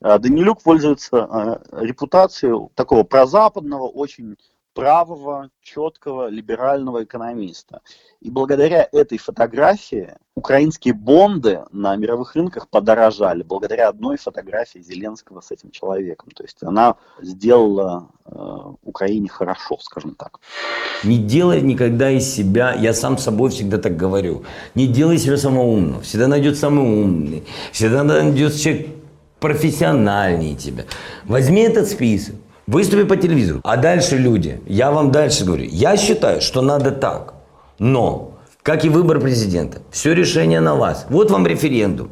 [0.00, 4.36] А, Данилюк пользуется репутацией такого прозападного, очень
[4.80, 7.82] правого, четкого, либерального экономиста.
[8.22, 15.50] И благодаря этой фотографии украинские бонды на мировых рынках подорожали, благодаря одной фотографии Зеленского с
[15.50, 16.30] этим человеком.
[16.34, 18.30] То есть она сделала э,
[18.82, 20.40] Украине хорошо, скажем так.
[21.04, 25.64] Не делай никогда из себя, я сам собой всегда так говорю, не делай себя самого
[25.64, 26.00] умного.
[26.00, 28.86] Всегда найдет самый умный, всегда найдет человек
[29.40, 30.84] профессиональнее тебя.
[31.24, 32.36] Возьми этот список,
[32.70, 33.60] выступи по телевизору.
[33.64, 37.34] А дальше люди, я вам дальше говорю, я считаю, что надо так.
[37.78, 41.06] Но, как и выбор президента, все решение на вас.
[41.10, 42.10] Вот вам референдум.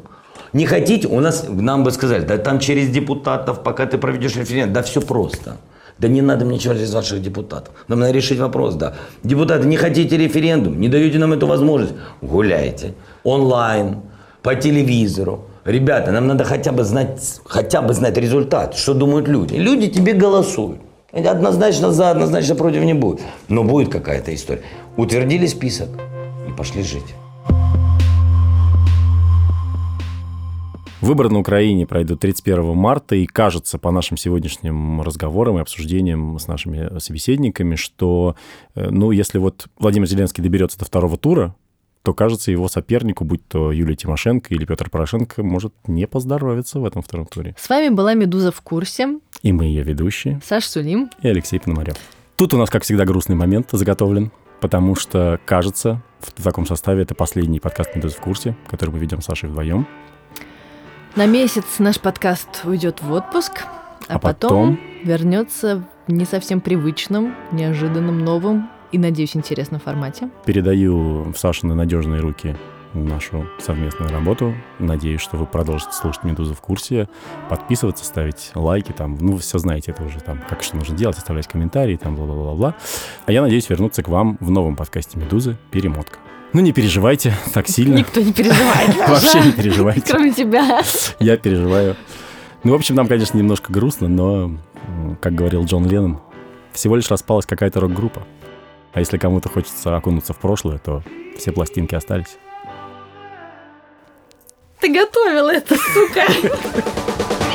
[0.51, 4.73] Не хотите, у нас, нам бы сказали, да там через депутатов, пока ты проведешь референдум,
[4.73, 5.57] да все просто.
[5.97, 7.73] Да не надо мне через ваших депутатов.
[7.87, 8.95] Нам надо решить вопрос, да.
[9.23, 12.93] Депутаты, не хотите референдум, не даете нам эту возможность, гуляйте.
[13.23, 13.97] Онлайн,
[14.41, 15.48] по телевизору.
[15.65, 19.55] Ребята, нам надо хотя бы знать, хотя бы знать результат, что думают люди.
[19.55, 20.79] Люди тебе голосуют.
[21.11, 23.21] Однозначно за, однозначно против не будет.
[23.49, 24.61] Но будет какая-то история.
[24.95, 25.89] Утвердили список
[26.47, 27.15] и пошли жить.
[31.01, 36.47] Выборы на Украине пройдут 31 марта, и кажется, по нашим сегодняшним разговорам и обсуждениям с
[36.47, 38.35] нашими собеседниками, что,
[38.75, 41.55] э, ну, если вот Владимир Зеленский доберется до второго тура,
[42.03, 46.85] то, кажется, его сопернику, будь то Юлия Тимошенко или Петр Порошенко, может не поздоровиться в
[46.85, 47.55] этом втором туре.
[47.59, 49.19] С вами была «Медуза в курсе».
[49.41, 50.39] И мы ее ведущие.
[50.43, 51.09] Саш Сулим.
[51.21, 51.95] И Алексей Пономарев.
[52.35, 54.31] Тут у нас, как всегда, грустный момент заготовлен,
[54.61, 59.21] потому что, кажется, в таком составе это последний подкаст «Медуза в курсе», который мы ведем
[59.21, 59.85] с Сашей вдвоем.
[61.15, 63.63] На месяц наш подкаст уйдет в отпуск,
[64.07, 64.79] а, А потом, потом?
[65.03, 70.29] вернется в не совсем привычном, неожиданном, новом и, надеюсь, интересном формате.
[70.45, 72.55] Передаю в Сашины надежные руки
[72.93, 74.55] нашу совместную работу.
[74.79, 77.07] Надеюсь, что вы продолжите слушать «Медузу в курсе»,
[77.49, 81.17] подписываться, ставить лайки, там, ну, вы все знаете, это уже там, как что нужно делать,
[81.17, 82.75] оставлять комментарии, там, бла-бла-бла-бла.
[83.25, 85.57] А я надеюсь вернуться к вам в новом подкасте «Медузы.
[85.71, 86.17] Перемотка».
[86.53, 87.95] Ну, не переживайте так сильно.
[87.95, 88.95] Никто не переживает.
[89.07, 90.11] Вообще не переживайте.
[90.11, 90.81] Кроме тебя.
[91.19, 91.95] Я переживаю.
[92.63, 94.57] Ну, в общем, нам, конечно, немножко грустно, но,
[95.21, 96.19] как говорил Джон Леннон,
[96.73, 98.23] всего лишь распалась какая-то рок-группа.
[98.93, 101.03] А если кому-то хочется окунуться в прошлое, то
[101.37, 102.37] все пластинки остались.
[104.79, 106.25] Ты готовил это, сука.